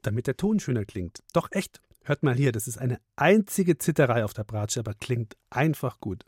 Damit 0.00 0.26
der 0.26 0.38
Ton 0.38 0.58
schöner 0.58 0.86
klingt. 0.86 1.22
Doch 1.34 1.48
echt, 1.50 1.82
hört 2.02 2.22
mal 2.22 2.34
hier, 2.34 2.50
das 2.50 2.66
ist 2.66 2.78
eine 2.78 2.98
einzige 3.16 3.76
Zitterei 3.76 4.24
auf 4.24 4.32
der 4.32 4.44
Bratsche, 4.44 4.80
aber 4.80 4.94
klingt 4.94 5.36
einfach 5.50 6.00
gut. 6.00 6.24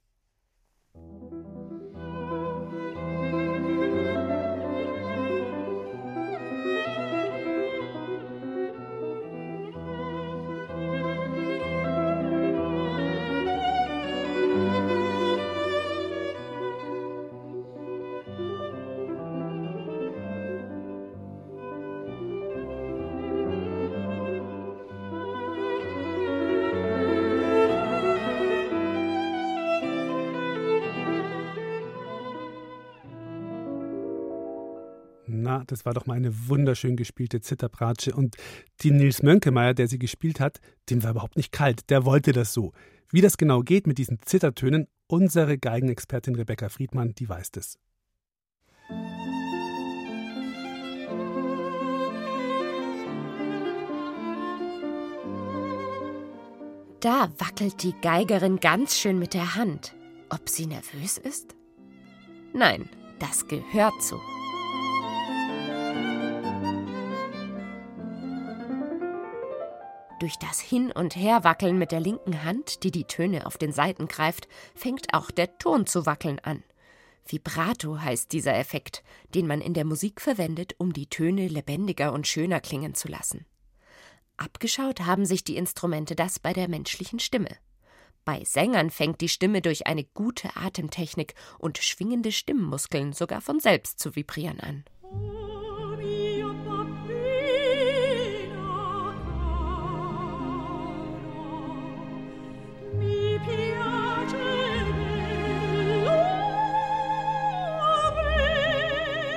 Na, 35.42 35.64
das 35.66 35.84
war 35.84 35.92
doch 35.92 36.06
mal 36.06 36.14
eine 36.14 36.48
wunderschön 36.48 36.96
gespielte 36.96 37.40
Zitterbratsche. 37.40 38.14
Und 38.14 38.36
die 38.82 38.92
Nils 38.92 39.22
Mönkemeyer, 39.22 39.74
der 39.74 39.88
sie 39.88 39.98
gespielt 39.98 40.38
hat, 40.38 40.60
dem 40.88 41.02
war 41.02 41.10
überhaupt 41.10 41.36
nicht 41.36 41.50
kalt. 41.50 41.90
Der 41.90 42.04
wollte 42.04 42.30
das 42.32 42.52
so. 42.52 42.72
Wie 43.10 43.20
das 43.20 43.36
genau 43.36 43.62
geht 43.62 43.88
mit 43.88 43.98
diesen 43.98 44.20
Zittertönen, 44.22 44.86
unsere 45.08 45.58
Geigenexpertin 45.58 46.36
Rebecca 46.36 46.68
Friedmann, 46.68 47.12
die 47.14 47.28
weiß 47.28 47.50
es. 47.56 47.76
Da 57.00 57.32
wackelt 57.38 57.82
die 57.82 57.94
Geigerin 58.00 58.60
ganz 58.60 58.96
schön 58.96 59.18
mit 59.18 59.34
der 59.34 59.56
Hand. 59.56 59.92
Ob 60.30 60.48
sie 60.48 60.66
nervös 60.66 61.18
ist? 61.18 61.56
Nein, 62.54 62.88
das 63.18 63.48
gehört 63.48 64.00
so. 64.00 64.20
Durch 70.22 70.38
das 70.38 70.60
Hin- 70.60 70.92
und 70.92 71.16
Herwackeln 71.16 71.78
mit 71.78 71.90
der 71.90 71.98
linken 71.98 72.44
Hand, 72.44 72.84
die 72.84 72.92
die 72.92 73.08
Töne 73.08 73.44
auf 73.44 73.58
den 73.58 73.72
Saiten 73.72 74.06
greift, 74.06 74.46
fängt 74.72 75.14
auch 75.14 75.32
der 75.32 75.58
Ton 75.58 75.84
zu 75.84 76.06
wackeln 76.06 76.38
an. 76.38 76.62
Vibrato 77.26 77.98
heißt 77.98 78.30
dieser 78.30 78.54
Effekt, 78.54 79.02
den 79.34 79.48
man 79.48 79.60
in 79.60 79.74
der 79.74 79.84
Musik 79.84 80.20
verwendet, 80.20 80.76
um 80.78 80.92
die 80.92 81.08
Töne 81.08 81.48
lebendiger 81.48 82.12
und 82.12 82.28
schöner 82.28 82.60
klingen 82.60 82.94
zu 82.94 83.08
lassen. 83.08 83.46
Abgeschaut 84.36 85.00
haben 85.00 85.26
sich 85.26 85.42
die 85.42 85.56
Instrumente 85.56 86.14
das 86.14 86.38
bei 86.38 86.52
der 86.52 86.68
menschlichen 86.68 87.18
Stimme. 87.18 87.56
Bei 88.24 88.44
Sängern 88.44 88.90
fängt 88.90 89.22
die 89.22 89.28
Stimme 89.28 89.60
durch 89.60 89.88
eine 89.88 90.04
gute 90.04 90.54
Atemtechnik 90.54 91.34
und 91.58 91.78
schwingende 91.78 92.30
Stimmmuskeln 92.30 93.12
sogar 93.12 93.40
von 93.40 93.58
selbst 93.58 93.98
zu 93.98 94.14
vibrieren 94.14 94.60
an. 94.60 94.84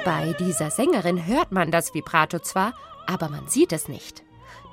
Bei 0.05 0.33
dieser 0.33 0.69
Sängerin 0.69 1.25
hört 1.25 1.51
man 1.51 1.71
das 1.71 1.95
Vibrato 1.95 2.37
zwar, 2.37 2.75
aber 3.07 3.27
man 3.27 3.47
sieht 3.47 3.73
es 3.73 3.87
nicht. 3.87 4.23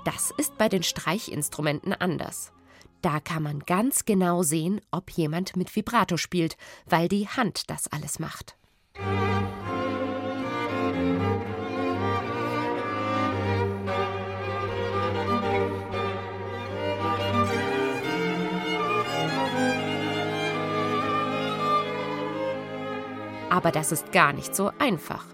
Das 0.05 0.31
ist 0.37 0.59
bei 0.59 0.69
den 0.69 0.83
Streichinstrumenten 0.83 1.95
anders. 1.95 2.53
Da 3.01 3.19
kann 3.19 3.43
man 3.43 3.61
ganz 3.61 4.05
genau 4.05 4.43
sehen, 4.43 4.83
ob 4.91 5.11
jemand 5.11 5.57
mit 5.57 5.75
Vibrato 5.75 6.19
spielt, 6.19 6.59
weil 6.85 7.09
die 7.09 7.29
Hand 7.29 7.71
das 7.71 7.91
alles 7.91 8.19
macht. 8.19 8.57
Aber 23.53 23.71
das 23.71 23.93
ist 23.93 24.13
gar 24.13 24.33
nicht 24.33 24.57
so 24.57 24.73
einfach. 24.79 25.27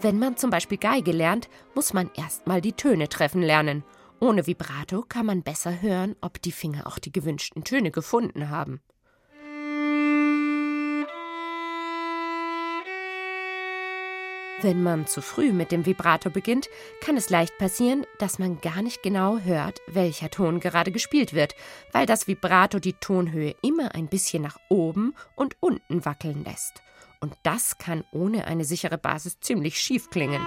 Wenn 0.00 0.20
man 0.20 0.36
zum 0.36 0.48
Beispiel 0.48 0.78
Geige 0.78 1.10
lernt, 1.10 1.48
muss 1.74 1.92
man 1.92 2.08
erstmal 2.14 2.60
die 2.60 2.74
Töne 2.74 3.08
treffen 3.08 3.42
lernen. 3.42 3.82
Ohne 4.20 4.46
Vibrato 4.46 5.04
kann 5.08 5.26
man 5.26 5.42
besser 5.42 5.82
hören, 5.82 6.14
ob 6.20 6.40
die 6.40 6.52
Finger 6.52 6.86
auch 6.86 7.00
die 7.00 7.10
gewünschten 7.10 7.64
Töne 7.64 7.90
gefunden 7.90 8.50
haben. 8.50 8.80
Wenn 14.62 14.84
man 14.84 15.08
zu 15.08 15.20
früh 15.20 15.52
mit 15.52 15.72
dem 15.72 15.84
Vibrato 15.84 16.30
beginnt, 16.30 16.68
kann 17.00 17.16
es 17.16 17.28
leicht 17.28 17.58
passieren, 17.58 18.06
dass 18.20 18.38
man 18.38 18.60
gar 18.60 18.82
nicht 18.82 19.02
genau 19.02 19.40
hört, 19.40 19.80
welcher 19.88 20.30
Ton 20.30 20.60
gerade 20.60 20.92
gespielt 20.92 21.34
wird, 21.34 21.56
weil 21.90 22.06
das 22.06 22.28
Vibrato 22.28 22.78
die 22.78 22.92
Tonhöhe 22.92 23.56
immer 23.62 23.96
ein 23.96 24.06
bisschen 24.06 24.44
nach 24.44 24.58
oben 24.68 25.16
und 25.34 25.56
unten 25.58 26.04
wackeln 26.04 26.44
lässt. 26.44 26.82
Und 27.20 27.34
das 27.42 27.78
kann 27.78 28.04
ohne 28.12 28.46
eine 28.46 28.64
sichere 28.64 28.98
Basis 28.98 29.40
ziemlich 29.40 29.80
schief 29.80 30.10
klingen. 30.10 30.40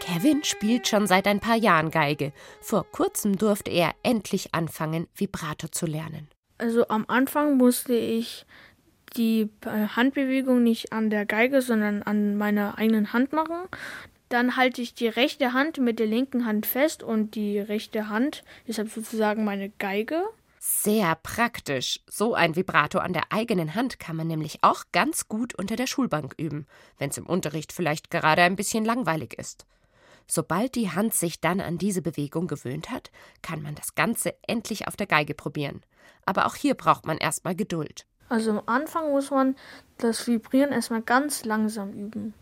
Kevin 0.00 0.44
spielt 0.44 0.86
schon 0.86 1.06
seit 1.06 1.26
ein 1.26 1.40
paar 1.40 1.56
Jahren 1.56 1.90
Geige. 1.90 2.32
Vor 2.60 2.86
kurzem 2.90 3.36
durfte 3.36 3.70
er 3.70 3.92
endlich 4.02 4.54
anfangen, 4.54 5.08
Vibrato 5.14 5.68
zu 5.68 5.84
lernen. 5.84 6.28
Also 6.58 6.88
am 6.88 7.04
Anfang 7.08 7.56
musste 7.56 7.94
ich 7.94 8.46
die 9.16 9.50
Handbewegung 9.64 10.62
nicht 10.62 10.92
an 10.92 11.10
der 11.10 11.26
Geige, 11.26 11.60
sondern 11.60 12.02
an 12.02 12.36
meiner 12.36 12.78
eigenen 12.78 13.12
Hand 13.12 13.32
machen. 13.32 13.56
Dann 14.28 14.56
halte 14.56 14.80
ich 14.80 14.94
die 14.94 15.08
rechte 15.08 15.52
Hand 15.52 15.78
mit 15.78 15.98
der 15.98 16.06
linken 16.06 16.46
Hand 16.46 16.66
fest 16.66 17.02
und 17.02 17.34
die 17.34 17.58
rechte 17.58 18.08
Hand 18.08 18.42
ist 18.64 18.78
halt 18.78 18.90
sozusagen 18.90 19.44
meine 19.44 19.70
Geige. 19.70 20.22
Sehr 20.68 21.14
praktisch. 21.22 22.00
So 22.10 22.34
ein 22.34 22.56
Vibrato 22.56 22.98
an 22.98 23.12
der 23.12 23.32
eigenen 23.32 23.76
Hand 23.76 24.00
kann 24.00 24.16
man 24.16 24.26
nämlich 24.26 24.58
auch 24.62 24.82
ganz 24.90 25.28
gut 25.28 25.54
unter 25.54 25.76
der 25.76 25.86
Schulbank 25.86 26.34
üben, 26.38 26.66
wenn 26.98 27.10
es 27.10 27.18
im 27.18 27.26
Unterricht 27.26 27.72
vielleicht 27.72 28.10
gerade 28.10 28.42
ein 28.42 28.56
bisschen 28.56 28.84
langweilig 28.84 29.38
ist. 29.38 29.64
Sobald 30.26 30.74
die 30.74 30.90
Hand 30.90 31.14
sich 31.14 31.40
dann 31.40 31.60
an 31.60 31.78
diese 31.78 32.02
Bewegung 32.02 32.48
gewöhnt 32.48 32.90
hat, 32.90 33.12
kann 33.42 33.62
man 33.62 33.76
das 33.76 33.94
Ganze 33.94 34.34
endlich 34.42 34.88
auf 34.88 34.96
der 34.96 35.06
Geige 35.06 35.34
probieren. 35.34 35.82
Aber 36.24 36.46
auch 36.46 36.56
hier 36.56 36.74
braucht 36.74 37.06
man 37.06 37.18
erstmal 37.18 37.54
Geduld. 37.54 38.04
Also 38.28 38.50
am 38.50 38.62
Anfang 38.66 39.12
muss 39.12 39.30
man 39.30 39.54
das 39.98 40.26
Vibrieren 40.26 40.72
erstmal 40.72 41.02
ganz 41.02 41.44
langsam 41.44 41.92
üben. 41.92 42.34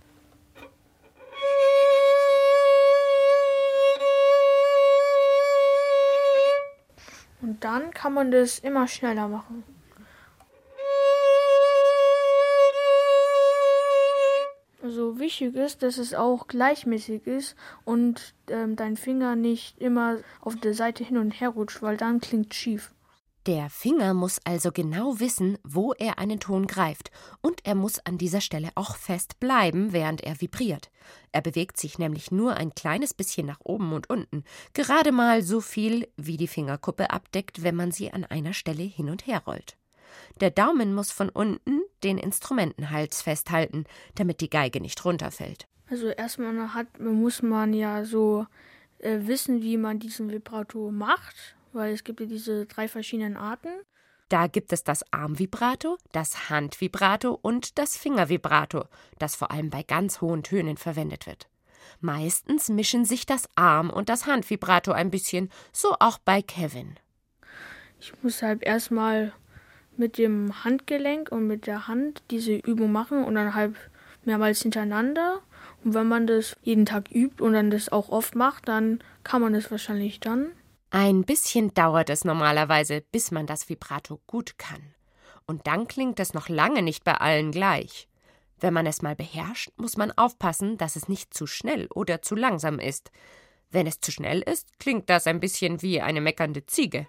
Und 7.45 7.63
dann 7.63 7.91
kann 7.91 8.15
man 8.15 8.31
das 8.31 8.59
immer 8.59 8.89
schneller 8.89 9.29
machen. 9.29 9.65
Also 14.83 15.19
wichtig 15.19 15.55
ist, 15.55 15.83
dass 15.83 15.99
es 15.99 16.15
auch 16.15 16.47
gleichmäßig 16.47 17.27
ist 17.27 17.55
und 17.85 18.33
ähm, 18.49 18.77
dein 18.77 18.97
Finger 18.97 19.37
nicht 19.37 19.79
immer 19.79 20.21
auf 20.41 20.57
der 20.57 20.73
Seite 20.73 21.05
hin 21.05 21.19
und 21.19 21.33
her 21.33 21.51
rutscht, 21.51 21.83
weil 21.83 21.99
dann 21.99 22.19
klingt 22.19 22.55
schief. 22.55 22.94
Der 23.47 23.69
Finger 23.69 24.15
muss 24.15 24.41
also 24.45 24.73
genau 24.73 25.21
wissen, 25.21 25.59
wo 25.65 25.93
er 25.93 26.19
einen 26.19 26.41
Ton 26.41 26.67
greift, 26.67 27.11
und 27.43 27.61
er 27.67 27.75
muss 27.75 27.99
an 27.99 28.17
dieser 28.17 28.41
Stelle 28.41 28.71
auch 28.75 28.97
fest 28.97 29.39
bleiben, 29.39 29.93
während 29.93 30.23
er 30.23 30.41
vibriert. 30.41 30.91
Er 31.31 31.43
bewegt 31.43 31.77
sich 31.77 31.99
nämlich 31.99 32.31
nur 32.31 32.57
ein 32.57 32.75
kleines 32.75 33.13
bisschen 33.13 33.47
nach 33.47 33.61
oben 33.63 33.93
und 33.93 34.09
unten, 34.09 34.45
gerade 34.73 35.13
mal 35.13 35.43
so 35.43 35.61
viel, 35.61 36.09
wie 36.17 36.39
die 36.39 36.49
Fingerkuppe 36.49 37.11
abdeckt, 37.11 37.63
wenn 37.63 37.75
man 37.75 37.93
sie 37.93 38.11
an 38.11 38.25
einer 38.25 38.55
Stelle 38.55 38.83
hin 38.83 39.11
und 39.11 39.27
her 39.27 39.43
rollt. 39.47 39.77
Der 40.41 40.51
Daumen 40.51 40.95
muss 40.95 41.11
von 41.11 41.29
unten 41.29 41.83
den 42.03 42.17
Instrumentenhals 42.17 43.21
festhalten, 43.21 43.85
damit 44.15 44.41
die 44.41 44.49
Geige 44.49 44.81
nicht 44.81 45.05
runterfällt. 45.05 45.67
Also 45.91 46.09
erstmal 46.09 46.73
hat, 46.73 46.99
muss 46.99 47.43
man 47.43 47.75
ja 47.75 48.07
so 48.07 48.47
äh, 49.01 49.19
wissen, 49.27 49.61
wie 49.61 49.77
man 49.77 49.99
diesen 49.99 50.31
Vibrato 50.31 50.91
macht, 50.91 51.57
weil 51.75 51.93
es 51.93 52.05
gibt 52.05 52.21
ja 52.21 52.27
diese 52.27 52.67
drei 52.67 52.89
verschiedenen 52.89 53.37
Arten. 53.37 53.69
Da 54.29 54.47
gibt 54.47 54.73
es 54.73 54.85
das 54.85 55.05
Armvibrato, 55.13 55.99
das 56.13 56.49
Handvibrato 56.49 57.39
und 57.41 57.79
das 57.79 57.97
Fingervibrato, 57.97 58.85
das 59.19 59.37
vor 59.37 59.51
allem 59.51 59.71
bei 59.71 59.83
ganz 59.83 60.21
hohen 60.21 60.43
Tönen 60.43 60.77
verwendet 60.77 61.27
wird. 61.27 61.49
Meistens 62.01 62.69
mischen 62.69 63.05
sich 63.05 63.27
das 63.27 63.49
Arm- 63.55 63.91
und 63.91 64.09
das 64.09 64.27
Handvibrato 64.27 64.93
ein 64.93 65.11
bisschen, 65.11 65.51
so 65.73 65.95
auch 66.01 66.19
bei 66.19 66.43
Kevin. 66.43 66.97
Ich 68.01 68.13
muss 68.23 68.43
halt 68.43 68.63
erstmal 68.63 69.33
mit 69.97 70.19
dem 70.19 70.65
Handgelenk 70.65 71.31
und 71.31 71.47
mit 71.47 71.67
der 71.67 71.87
Hand 71.87 72.23
diese 72.31 72.55
Übung 72.55 72.93
machen 72.93 73.25
und 73.25 73.35
dann 73.35 73.55
halt 73.55 73.75
mehrmals 74.25 74.63
hintereinander. 74.63 75.41
Und 75.85 75.95
wenn 75.95 76.09
man 76.09 76.27
das 76.27 76.57
jeden 76.63 76.87
Tag 76.87 77.11
übt 77.11 77.43
und 77.43 77.53
dann 77.53 77.71
das 77.71 77.91
auch 77.91 78.09
oft 78.09 78.35
macht, 78.35 78.69
dann 78.69 79.01
kann 79.23 79.43
man 79.43 79.53
das 79.53 79.71
wahrscheinlich 79.71 80.21
dann. 80.21 80.53
Ein 80.97 81.25
bisschen 81.25 81.75
dauert 81.75 82.09
es 82.09 82.25
normalerweise, 82.25 83.01
bis 83.01 83.33
man 83.33 83.49
das 83.49 83.69
Vibrato 83.69 84.21
gut 84.29 84.59
kann. 84.59 84.95
Und 85.45 85.67
dann 85.67 85.89
klingt 85.89 86.21
es 86.21 86.35
noch 86.35 86.49
lange 86.49 86.83
nicht 86.83 87.03
bei 87.03 87.15
allen 87.15 87.51
gleich. 87.51 88.07
Wenn 88.61 88.73
man 88.73 88.87
es 88.87 89.03
mal 89.03 89.17
beherrscht, 89.17 89.73
muss 89.77 89.97
man 89.97 90.13
aufpassen, 90.13 90.79
dass 90.79 90.95
es 90.95 91.09
nicht 91.09 91.35
zu 91.35 91.49
schnell 91.49 91.89
oder 91.89 92.23
zu 92.23 92.37
langsam 92.37 92.79
ist. 92.79 93.11
Wenn 93.73 93.89
es 93.89 93.99
zu 93.99 94.13
schnell 94.13 94.41
ist, 94.43 94.79
klingt 94.79 95.11
das 95.11 95.27
ein 95.27 95.41
bisschen 95.41 95.83
wie 95.83 96.01
eine 96.01 96.21
meckernde 96.21 96.65
Ziege. 96.65 97.09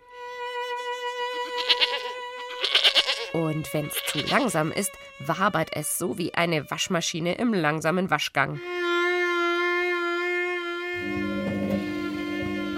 Und 3.34 3.72
wenn 3.72 3.86
es 3.86 4.02
zu 4.08 4.18
langsam 4.18 4.72
ist, 4.72 4.94
wabert 5.20 5.70
es 5.76 6.00
so 6.00 6.18
wie 6.18 6.34
eine 6.34 6.72
Waschmaschine 6.72 7.36
im 7.36 7.54
langsamen 7.54 8.10
Waschgang. 8.10 8.60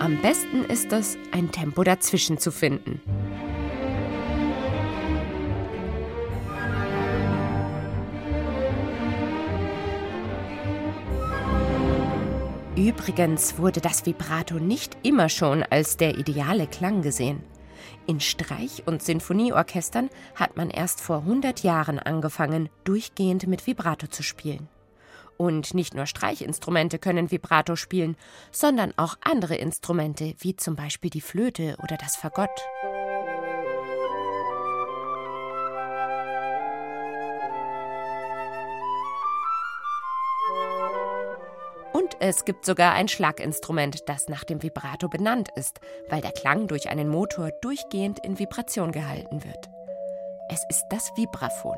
Am 0.07 0.21
besten 0.21 0.63
ist 0.63 0.93
es, 0.93 1.17
ein 1.33 1.51
Tempo 1.51 1.83
dazwischen 1.83 2.37
zu 2.37 2.49
finden. 2.49 3.01
Übrigens 12.77 13.57
wurde 13.57 13.81
das 13.81 14.05
Vibrato 14.05 14.59
nicht 14.59 14.95
immer 15.03 15.27
schon 15.27 15.63
als 15.63 15.97
der 15.97 16.17
ideale 16.17 16.67
Klang 16.67 17.01
gesehen. 17.01 17.43
In 18.05 18.21
Streich- 18.21 18.83
und 18.85 19.03
Sinfonieorchestern 19.03 20.09
hat 20.35 20.55
man 20.55 20.69
erst 20.69 21.01
vor 21.01 21.17
100 21.17 21.63
Jahren 21.63 21.99
angefangen, 21.99 22.69
durchgehend 22.85 23.45
mit 23.47 23.67
Vibrato 23.67 24.07
zu 24.07 24.23
spielen. 24.23 24.69
Und 25.37 25.73
nicht 25.73 25.93
nur 25.93 26.07
Streichinstrumente 26.07 26.97
können 26.97 27.31
Vibrato 27.31 27.75
spielen, 27.75 28.17
sondern 28.51 28.93
auch 28.97 29.17
andere 29.21 29.55
Instrumente, 29.55 30.33
wie 30.39 30.55
zum 30.55 30.75
Beispiel 30.75 31.11
die 31.11 31.21
Flöte 31.21 31.77
oder 31.83 31.95
das 31.97 32.15
Fagott. 32.15 32.49
Und 41.93 42.15
es 42.19 42.45
gibt 42.45 42.65
sogar 42.65 42.93
ein 42.93 43.07
Schlaginstrument, 43.07 44.07
das 44.07 44.27
nach 44.29 44.43
dem 44.43 44.63
Vibrato 44.63 45.07
benannt 45.09 45.49
ist, 45.55 45.81
weil 46.09 46.21
der 46.21 46.31
Klang 46.31 46.67
durch 46.67 46.89
einen 46.89 47.09
Motor 47.09 47.51
durchgehend 47.61 48.19
in 48.23 48.39
Vibration 48.39 48.91
gehalten 48.91 49.43
wird. 49.43 49.69
Es 50.49 50.63
ist 50.69 50.85
das 50.89 51.11
Vibraphon. 51.17 51.77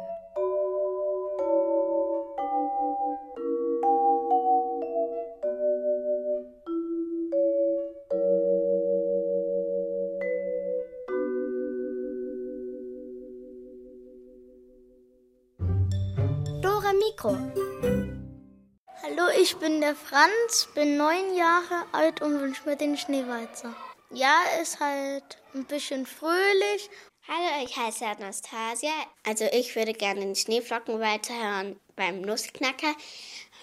Mikro. 17.00 17.38
Hallo, 19.02 19.30
ich 19.40 19.56
bin 19.58 19.80
der 19.80 19.96
Franz, 19.96 20.68
bin 20.76 20.98
neun 20.98 21.36
Jahre 21.36 21.86
alt 21.94 22.22
und 22.22 22.40
wünsche 22.40 22.68
mir 22.68 22.76
den 22.76 22.98
Schneewalzer. 22.98 23.74
Ja, 24.12 24.36
ist 24.62 24.80
halt 24.80 25.38
ein 25.54 25.66
bisschen 25.66 26.06
fröhlich. 26.06 26.90
Hallo, 27.28 27.64
ich 27.64 27.78
heiße 27.78 28.06
Anastasia. 28.06 28.92
Also 29.26 29.46
ich 29.52 29.76
würde 29.76 29.94
gerne 29.94 30.20
den 30.20 30.36
Schneeflocken 30.36 31.00
weiterhören 31.00 31.80
beim 31.96 32.22
Nussknacker, 32.22 32.94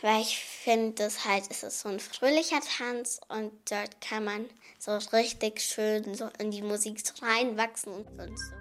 weil 0.03 0.22
ich 0.22 0.39
finde, 0.39 0.93
das 1.05 1.24
halt 1.24 1.47
ist 1.49 1.62
es 1.62 1.80
so 1.80 1.89
ein 1.89 2.01
fröhlicher 2.01 2.61
Tanz 2.61 3.20
und 3.28 3.53
dort 3.70 4.01
kann 4.01 4.24
man 4.24 4.49
so 4.78 4.97
richtig 5.12 5.61
schön 5.61 6.14
so 6.14 6.30
in 6.39 6.51
die 6.51 6.62
Musik 6.62 7.03
reinwachsen 7.20 7.93
und, 7.93 8.07
und 8.18 8.39
so. 8.39 8.55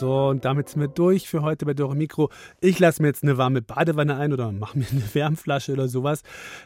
So, 0.00 0.28
und 0.28 0.46
damit 0.46 0.70
sind 0.70 0.80
wir 0.80 0.88
durch 0.88 1.28
für 1.28 1.42
heute 1.42 1.66
bei 1.66 1.74
Dore 1.74 1.94
Mikro. 1.94 2.30
Ich 2.62 2.78
lasse 2.78 3.02
mir 3.02 3.08
jetzt 3.08 3.22
eine 3.22 3.36
warme 3.36 3.60
Badewanne 3.60 4.16
ein 4.16 4.32
oder 4.32 4.50
mache 4.50 4.78
mir 4.78 4.86
eine 4.90 5.02
Wärmflasche 5.12 5.74
oder 5.74 5.88
sowas. 5.88 6.22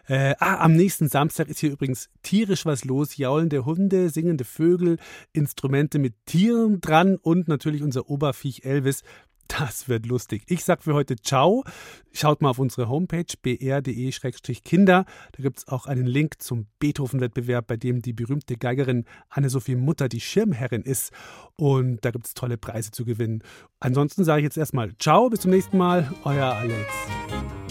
Äh, 0.07 0.37
ah, 0.39 0.59
am 0.59 0.75
nächsten 0.75 1.09
Samstag 1.09 1.49
ist 1.49 1.59
hier 1.59 1.73
übrigens 1.73 2.11
tierisch 2.23 2.65
was 2.65 2.85
los. 2.85 3.17
Jaulende 3.17 3.65
Hunde, 3.65 4.09
singende 4.11 4.45
Vögel, 4.45 4.99
Instrumente 5.33 5.99
mit 5.99 6.15
Tieren 6.27 6.81
dran 6.81 7.17
und 7.17 7.49
natürlich 7.49 7.83
unser 7.83 8.09
Oberviech 8.09 8.65
Elvis. 8.65 9.03
Das 9.49 9.89
wird 9.89 10.07
lustig. 10.07 10.43
Ich 10.49 10.65
sag 10.65 10.83
für 10.83 10.95
heute 10.95 11.17
Ciao. 11.17 11.65
Schaut 12.13 12.43
mal 12.43 12.51
auf 12.51 12.59
unsere 12.59 12.89
Homepage 12.89 13.27
br.de-kinder. 13.43 15.05
Da 15.33 15.43
gibt 15.43 15.59
es 15.59 15.69
auch 15.69 15.87
einen 15.87 16.07
Link 16.07 16.43
zum 16.43 16.67
Beethoven-Wettbewerb, 16.79 17.67
bei 17.67 17.77
dem 17.77 18.03
die 18.03 18.13
berühmte 18.13 18.57
Geigerin 18.57 19.05
Anne-Sophie 19.29 19.77
Mutter 19.77 20.09
die 20.09 20.21
Schirmherrin 20.21 20.83
ist. 20.83 21.13
Und 21.57 22.05
da 22.05 22.11
gibt 22.11 22.27
es 22.27 22.35
tolle 22.35 22.59
Preise 22.59 22.91
zu 22.91 23.05
gewinnen. 23.05 23.43
Ansonsten 23.81 24.25
sage 24.25 24.41
ich 24.41 24.45
jetzt 24.45 24.57
erstmal 24.57 24.97
Ciao, 24.99 25.29
bis 25.29 25.41
zum 25.41 25.51
nächsten 25.51 25.79
Mal. 25.79 26.13
Euer 26.25 26.47
Alex. 26.47 27.64